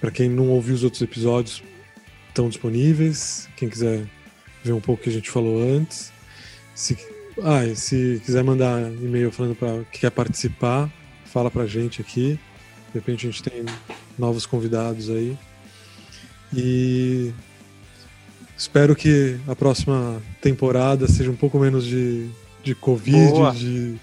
[0.00, 1.64] Para quem não ouviu os outros episódios,
[2.28, 3.48] estão disponíveis.
[3.56, 4.06] Quem quiser
[4.62, 6.12] ver um pouco o que a gente falou antes.
[6.76, 6.96] Se,
[7.42, 10.88] ah, se quiser mandar e-mail falando para que quer participar,
[11.24, 12.38] fala pra gente aqui.
[12.92, 13.66] De repente a gente tem
[14.16, 15.36] novos convidados aí.
[16.54, 17.34] E
[18.58, 22.28] espero que a próxima temporada seja um pouco menos de,
[22.62, 23.52] de Covid, Boa.
[23.52, 23.94] de,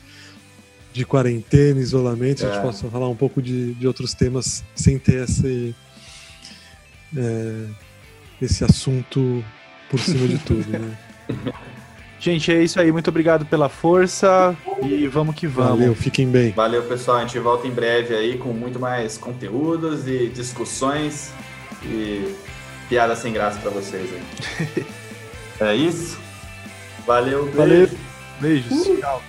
[0.94, 2.62] de quarentena, isolamento, a gente É.
[2.62, 5.76] possa falar um pouco de, de outros temas sem ter esse,
[7.16, 7.66] é,
[8.42, 9.44] esse assunto
[9.90, 10.66] por cima de tudo.
[10.70, 10.98] Né?
[12.18, 12.92] Gente, é isso aí.
[12.92, 15.78] Muito obrigado pela força e vamos que vamos.
[15.80, 16.52] Valeu, fiquem bem.
[16.54, 17.18] Valeu, pessoal.
[17.18, 21.30] A gente volta em breve aí com muito mais conteúdos e discussões
[21.84, 22.34] e
[22.88, 24.86] piadas sem graça para vocês aí.
[25.62, 26.18] é isso?
[27.06, 27.58] Valeu, beijo.
[27.58, 27.90] Valeu.
[28.40, 29.00] Beijos.
[29.00, 29.22] Tchau.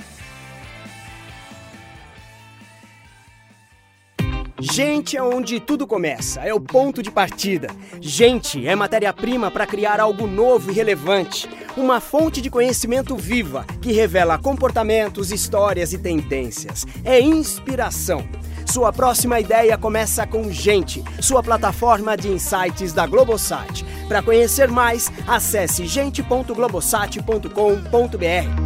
[4.59, 7.69] Gente é onde tudo começa, é o ponto de partida.
[8.01, 11.47] Gente é matéria-prima para criar algo novo e relevante.
[11.77, 16.87] Uma fonte de conhecimento viva que revela comportamentos, histórias e tendências.
[17.05, 18.27] É inspiração.
[18.67, 23.85] Sua próxima ideia começa com Gente, sua plataforma de insights da Globosat.
[24.09, 28.66] Para conhecer mais, acesse gente.globosat.com.br.